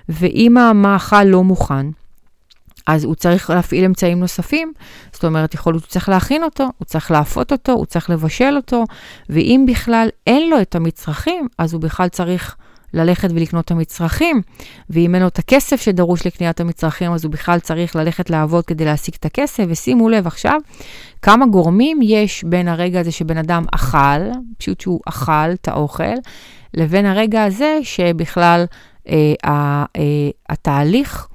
ואם 0.10 0.58
המאכל 0.58 1.24
לא 1.24 1.44
מוכן, 1.44 1.86
אז 2.88 3.04
הוא 3.04 3.16
צריך 3.16 3.50
להפעיל 3.50 3.86
אמצעים 3.86 4.20
נוספים, 4.20 4.74
זאת 5.12 5.26
אומרת, 5.26 5.54
יכול 5.54 5.74
להיות 5.74 5.84
שהוא 5.84 5.92
צריך 5.92 6.10
להכין 6.10 6.44
אותו, 6.44 6.64
הוא 6.78 6.86
צריך 6.86 7.12
לאפות 7.12 7.52
אותו, 7.52 7.72
הוא 7.72 7.86
צריך 7.86 8.10
לבשל 8.10 8.54
אותו, 8.56 8.84
ואם 9.30 9.66
בכלל 9.68 10.08
אין 10.28 10.50
לו 10.50 10.62
את 10.62 10.76
המצרכים, 10.76 11.48
אז 11.58 11.74
הוא 11.74 11.82
בכלל 11.82 12.08
צריך 12.08 12.56
ללכת 12.94 13.30
ולקנות 13.32 13.66
את 13.66 13.72
המצרכים, 13.72 14.42
ואם 14.90 15.16
אין 15.16 15.22
לו 15.22 15.28
את 15.28 15.40
הכסף 15.40 15.82
שדרוש 15.82 16.28
לקניית 16.28 16.60
המצרכים, 16.60 17.12
אז 17.12 17.24
הוא 17.24 17.32
בכלל 17.32 17.60
צריך 17.60 17.96
ללכת 17.96 18.30
לעבוד 18.30 18.66
כדי 18.66 18.86
להשיג 18.86 19.16
את 19.20 19.26
הכסף, 19.26 19.64
ושימו 19.68 20.10
לב 20.10 20.28
עכשיו, 20.28 20.60
כמה 21.22 21.46
גורמים 21.46 22.00
יש 22.04 22.44
בין 22.44 22.68
הרגע 22.68 23.00
הזה 23.00 23.12
שבן 23.12 23.38
אדם 23.38 23.66
אכל, 23.72 24.32
פשוט 24.58 24.82
שהוא 24.82 25.00
אכל 25.06 25.52
את 25.54 25.68
האוכל, 25.68 26.16
לבין 26.74 27.06
הרגע 27.06 27.44
הזה 27.44 27.80
שבכלל 27.84 28.66
אה, 29.10 29.34
אה, 29.46 29.86
התהליך 30.50 31.28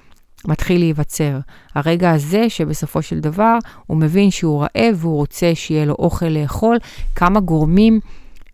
מתחיל 0.46 0.78
להיווצר. 0.78 1.38
הרגע 1.74 2.10
הזה 2.10 2.50
שבסופו 2.50 3.02
של 3.02 3.20
דבר 3.20 3.58
הוא 3.86 3.96
מבין 3.96 4.30
שהוא 4.30 4.62
רעב 4.62 4.96
והוא 4.96 5.16
רוצה 5.16 5.50
שיהיה 5.54 5.84
לו 5.84 5.94
אוכל 5.98 6.26
לאכול, 6.26 6.78
כמה 7.14 7.40
גורמים 7.40 8.00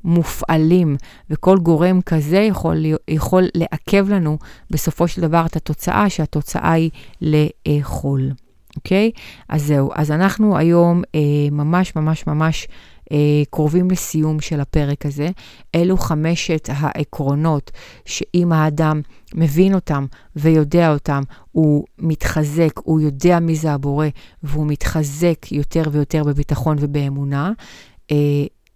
מופעלים, 0.04 0.96
וכל 1.30 1.58
גורם 1.58 2.00
כזה 2.00 2.38
יכול, 2.38 2.84
יכול 3.08 3.44
לעכב 3.54 4.08
לנו 4.08 4.38
בסופו 4.70 5.08
של 5.08 5.22
דבר 5.22 5.46
את 5.46 5.56
התוצאה, 5.56 6.10
שהתוצאה 6.10 6.72
היא 6.72 6.90
לאכול. 7.22 8.30
אוקיי? 8.76 9.10
אז 9.48 9.62
זהו, 9.62 9.90
אז 9.94 10.10
אנחנו 10.10 10.58
היום 10.58 11.02
אה, 11.14 11.20
ממש 11.50 11.96
ממש 11.96 12.26
ממש 12.26 12.68
אה, 13.12 13.42
קרובים 13.50 13.90
לסיום 13.90 14.40
של 14.40 14.60
הפרק 14.60 15.06
הזה. 15.06 15.28
אלו 15.74 15.96
חמשת 15.96 16.68
העקרונות 16.72 17.70
שאם 18.04 18.52
האדם 18.52 19.00
מבין 19.34 19.74
אותם 19.74 20.06
ויודע 20.36 20.92
אותם, 20.92 21.22
הוא 21.52 21.84
מתחזק, 21.98 22.80
הוא 22.84 23.00
יודע 23.00 23.40
מי 23.40 23.56
זה 23.56 23.72
הבורא, 23.72 24.06
והוא 24.42 24.66
מתחזק 24.66 25.52
יותר 25.52 25.82
ויותר 25.92 26.24
בביטחון 26.24 26.76
ובאמונה. 26.80 27.52
אה, 28.10 28.16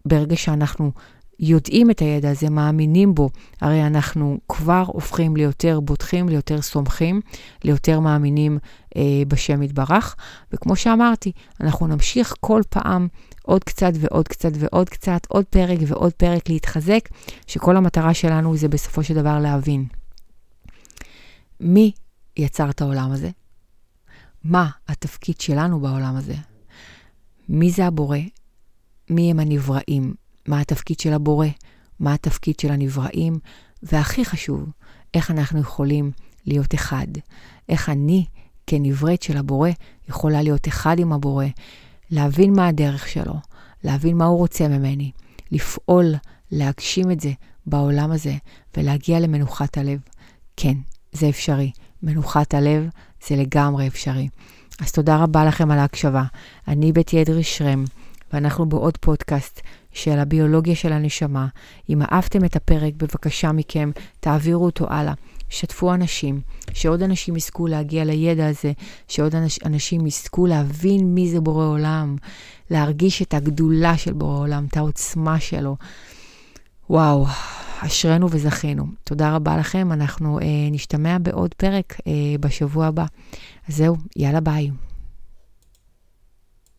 ברגע 0.04 0.36
שאנחנו 0.36 0.92
יודעים 1.40 1.90
את 1.90 1.98
הידע 1.98 2.30
הזה, 2.30 2.50
מאמינים 2.50 3.14
בו, 3.14 3.30
הרי 3.60 3.86
אנחנו 3.86 4.38
כבר 4.48 4.84
הופכים 4.86 5.36
ליותר 5.36 5.80
בוטחים, 5.80 6.28
ליותר 6.28 6.62
סומכים, 6.62 7.20
ליותר 7.64 8.00
מאמינים 8.00 8.58
אה, 8.96 9.02
בשם 9.28 9.62
יתברך. 9.62 10.16
וכמו 10.52 10.76
שאמרתי, 10.76 11.32
אנחנו 11.60 11.86
נמשיך 11.86 12.34
כל 12.40 12.62
פעם 12.68 13.08
עוד 13.42 13.64
קצת 13.64 13.92
ועוד 13.94 14.28
קצת 14.28 14.50
ועוד 14.54 14.88
קצת, 14.88 15.26
עוד 15.28 15.44
פרק 15.44 15.78
ועוד 15.86 16.12
פרק 16.12 16.48
להתחזק, 16.48 17.08
שכל 17.46 17.76
המטרה 17.76 18.14
שלנו 18.14 18.56
זה 18.56 18.68
בסופו 18.68 19.02
של 19.02 19.14
דבר 19.14 19.38
להבין. 19.38 19.86
מי 21.60 21.92
יצר 22.36 22.70
את 22.70 22.80
העולם 22.80 23.12
הזה? 23.12 23.30
מה 24.44 24.70
התפקיד 24.88 25.40
שלנו 25.40 25.80
בעולם 25.80 26.16
הזה? 26.16 26.34
מי 27.48 27.70
זה 27.70 27.86
הבורא? 27.86 28.18
מי 29.10 29.30
הם 29.30 29.40
הנבראים? 29.40 30.14
מה 30.48 30.60
התפקיד 30.60 31.00
של 31.00 31.12
הבורא, 31.12 31.46
מה 32.00 32.14
התפקיד 32.14 32.60
של 32.60 32.72
הנבראים, 32.72 33.38
והכי 33.82 34.24
חשוב, 34.24 34.70
איך 35.14 35.30
אנחנו 35.30 35.60
יכולים 35.60 36.10
להיות 36.46 36.74
אחד. 36.74 37.06
איך 37.68 37.88
אני, 37.88 38.26
כנבראת 38.66 39.22
של 39.22 39.36
הבורא, 39.36 39.70
יכולה 40.08 40.42
להיות 40.42 40.68
אחד 40.68 40.98
עם 40.98 41.12
הבורא, 41.12 41.46
להבין 42.10 42.52
מה 42.56 42.66
הדרך 42.66 43.08
שלו, 43.08 43.34
להבין 43.84 44.16
מה 44.16 44.24
הוא 44.24 44.38
רוצה 44.38 44.68
ממני, 44.68 45.10
לפעול, 45.50 46.14
להגשים 46.52 47.10
את 47.10 47.20
זה 47.20 47.32
בעולם 47.66 48.10
הזה 48.10 48.34
ולהגיע 48.76 49.20
למנוחת 49.20 49.78
הלב. 49.78 49.98
כן, 50.56 50.74
זה 51.12 51.28
אפשרי. 51.28 51.70
מנוחת 52.02 52.54
הלב 52.54 52.88
זה 53.28 53.36
לגמרי 53.36 53.86
אפשרי. 53.86 54.28
אז 54.80 54.92
תודה 54.92 55.16
רבה 55.16 55.44
לכם 55.44 55.70
על 55.70 55.78
ההקשבה. 55.78 56.24
אני 56.68 56.92
בית 56.92 57.14
אדרי 57.14 57.44
שרם, 57.44 57.84
ואנחנו 58.32 58.68
בעוד 58.68 58.96
פודקאסט 58.96 59.60
של 59.92 60.18
הביולוגיה 60.18 60.74
של 60.74 60.92
הנשמה. 60.92 61.46
אם 61.90 62.02
אהבתם 62.02 62.44
את 62.44 62.56
הפרק, 62.56 62.94
בבקשה 62.96 63.52
מכם, 63.52 63.90
תעבירו 64.20 64.64
אותו 64.64 64.86
הלאה. 64.90 65.12
שתפו 65.48 65.94
אנשים, 65.94 66.40
שעוד 66.72 67.02
אנשים 67.02 67.36
יזכו 67.36 67.66
להגיע 67.66 68.04
לידע 68.04 68.46
הזה, 68.46 68.72
שעוד 69.08 69.34
אנשים 69.64 70.06
יזכו 70.06 70.46
להבין 70.46 71.14
מי 71.14 71.28
זה 71.28 71.40
בורא 71.40 71.64
עולם, 71.64 72.16
להרגיש 72.70 73.22
את 73.22 73.34
הגדולה 73.34 73.96
של 73.96 74.12
בורא 74.12 74.38
עולם, 74.38 74.66
את 74.70 74.76
העוצמה 74.76 75.40
שלו. 75.40 75.76
וואו, 76.90 77.26
אשרינו 77.80 78.30
וזכינו. 78.30 78.86
תודה 79.04 79.34
רבה 79.34 79.56
לכם, 79.56 79.92
אנחנו 79.92 80.38
אה, 80.38 80.44
נשתמע 80.70 81.18
בעוד 81.18 81.54
פרק 81.54 82.00
אה, 82.06 82.12
בשבוע 82.40 82.86
הבא. 82.86 83.04
אז 83.68 83.76
זהו, 83.76 83.96
יאללה 84.16 84.40
ביי. 84.40 84.70